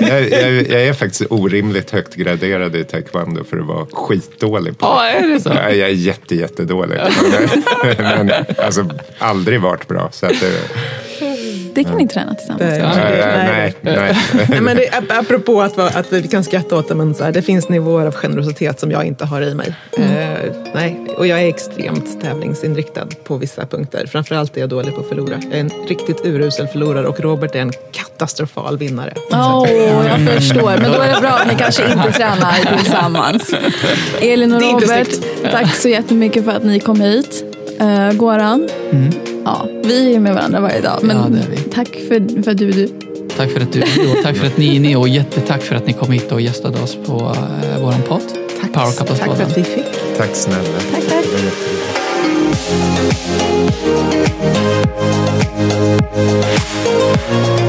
[0.01, 4.87] jag, jag, jag är faktiskt orimligt högt graderad i taekwondo för att vara skitdålig på
[4.87, 5.49] Ja, är det så?
[5.49, 6.99] Ja, jag är jätte, jättedålig.
[7.99, 10.09] Men, men alltså, aldrig varit bra.
[10.13, 10.45] Så att,
[11.75, 12.63] det- kan ni träna tillsammans.
[12.63, 13.75] Nej.
[13.83, 14.17] nej, nej.
[14.49, 17.33] Nej, men det, ap- apropå att, att vi kan skratta åt det, men så här,
[17.33, 19.75] det finns nivåer av generositet som jag inte har i mig.
[19.99, 20.05] Eh,
[20.75, 21.01] nej.
[21.17, 24.07] Och jag är extremt tävlingsinriktad på vissa punkter.
[24.07, 25.41] Framförallt är jag dålig på att förlora.
[25.51, 29.15] Jag är en riktigt urusel förlorare och Robert är en katastrofal vinnare.
[29.33, 29.67] Åh,
[30.07, 30.79] jag förstår.
[30.83, 33.55] Men då är det bra att ni kanske inte tränar tillsammans.
[34.21, 35.09] Elin och Robert,
[35.53, 37.45] tack så jättemycket för att ni kom hit.
[37.81, 38.69] Uh, Goran,
[39.45, 40.99] ja, vi är med varandra varje dag.
[41.03, 41.17] Men.
[41.17, 41.57] Ja, det är vi.
[41.57, 42.89] tack för, för att du är du.
[43.37, 45.87] Tack för att du och tack för att ni är ni och jättetack för att
[45.87, 48.23] ni kom hit och gästade oss på uh, vår podd.
[48.61, 49.85] Tack, Power Couples tack för att vi fick.
[50.17, 50.79] Tack snälla.
[50.93, 51.25] Tack, tack.
[57.31, 57.60] Det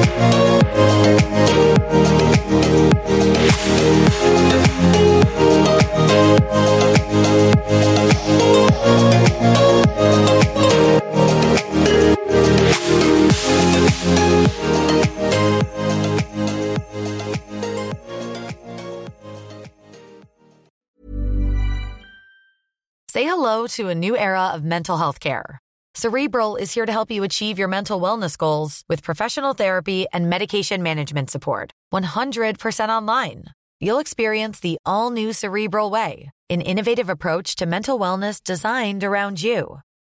[23.14, 25.60] Say hello to a new era of mental health care.
[25.94, 30.30] Cerebral is here to help you achieve your mental wellness goals with professional therapy and
[30.30, 31.74] medication management support.
[31.94, 33.44] 100% online.
[33.82, 39.44] You'll experience the all new Cerebral Way, an innovative approach to mental wellness designed around
[39.44, 39.82] you.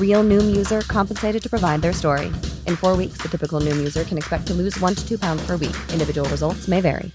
[0.00, 2.26] Real Noom user compensated to provide their story.
[2.66, 5.46] In four weeks, the typical Noom user can expect to lose one to two pounds
[5.46, 5.76] per week.
[5.92, 7.12] Individual results may vary.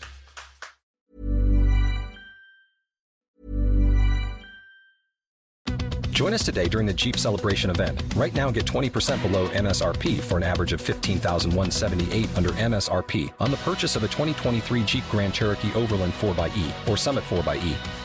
[6.15, 8.01] Join us today during the Jeep Celebration event.
[8.15, 13.57] Right now, get 20% below MSRP for an average of 15178 under MSRP on the
[13.57, 18.04] purchase of a 2023 Jeep Grand Cherokee Overland 4xE or Summit 4xE.